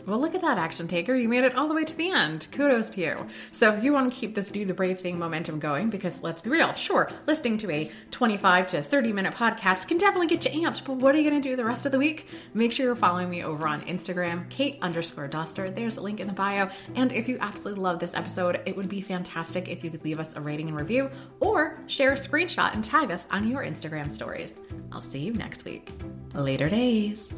Well, 0.06 0.20
look 0.20 0.34
at 0.34 0.42
that, 0.42 0.58
action 0.58 0.88
taker. 0.88 1.14
You 1.14 1.28
made 1.28 1.44
it 1.44 1.54
all 1.54 1.68
the 1.68 1.74
way 1.74 1.84
to 1.84 1.96
the 1.96 2.10
end. 2.10 2.48
Kudos 2.52 2.90
to 2.90 3.00
you. 3.00 3.26
So, 3.52 3.72
if 3.72 3.84
you 3.84 3.92
want 3.92 4.12
to 4.12 4.18
keep 4.18 4.34
this 4.34 4.48
do 4.48 4.64
the 4.64 4.74
brave 4.74 5.00
thing 5.00 5.18
momentum 5.18 5.58
going, 5.58 5.90
because 5.90 6.22
let's 6.22 6.40
be 6.40 6.50
real, 6.50 6.72
sure, 6.74 7.10
listening 7.26 7.58
to 7.58 7.70
a 7.70 7.90
25 8.10 8.66
to 8.68 8.82
30 8.82 9.12
minute 9.12 9.34
podcast 9.34 9.88
can 9.88 9.98
definitely 9.98 10.26
get 10.26 10.44
you 10.44 10.62
amped, 10.62 10.84
but 10.84 10.96
what 10.96 11.14
are 11.14 11.18
you 11.18 11.28
going 11.28 11.40
to 11.40 11.48
do 11.48 11.56
the 11.56 11.64
rest 11.64 11.86
of 11.86 11.92
the 11.92 11.98
week? 11.98 12.28
Make 12.54 12.72
sure 12.72 12.86
you're 12.86 12.96
following 12.96 13.30
me 13.30 13.44
over 13.44 13.66
on 13.66 13.82
Instagram, 13.82 14.48
Kate 14.50 14.76
underscore 14.82 15.28
Doster. 15.28 15.74
There's 15.74 15.96
a 15.96 16.00
link 16.00 16.20
in 16.20 16.28
the 16.28 16.32
bio. 16.32 16.68
And 16.94 17.12
if 17.12 17.28
you 17.28 17.38
absolutely 17.40 17.82
love 17.82 17.98
this 17.98 18.14
episode, 18.14 18.60
it 18.66 18.76
would 18.76 18.88
be 18.88 19.00
fantastic 19.00 19.68
if 19.68 19.84
you 19.84 19.90
could 19.90 20.04
leave 20.04 20.20
us 20.20 20.36
a 20.36 20.40
rating 20.40 20.68
and 20.68 20.76
review 20.76 21.10
or 21.40 21.78
share 21.86 22.12
a 22.12 22.16
screenshot 22.16 22.74
and 22.74 22.84
tag 22.84 23.10
us 23.10 23.26
on 23.30 23.48
your 23.48 23.62
Instagram 23.62 24.10
stories. 24.10 24.52
I'll 24.90 25.00
see 25.00 25.20
you 25.20 25.32
next 25.32 25.64
week. 25.64 25.90
Later 26.34 26.68
days. 26.68 27.32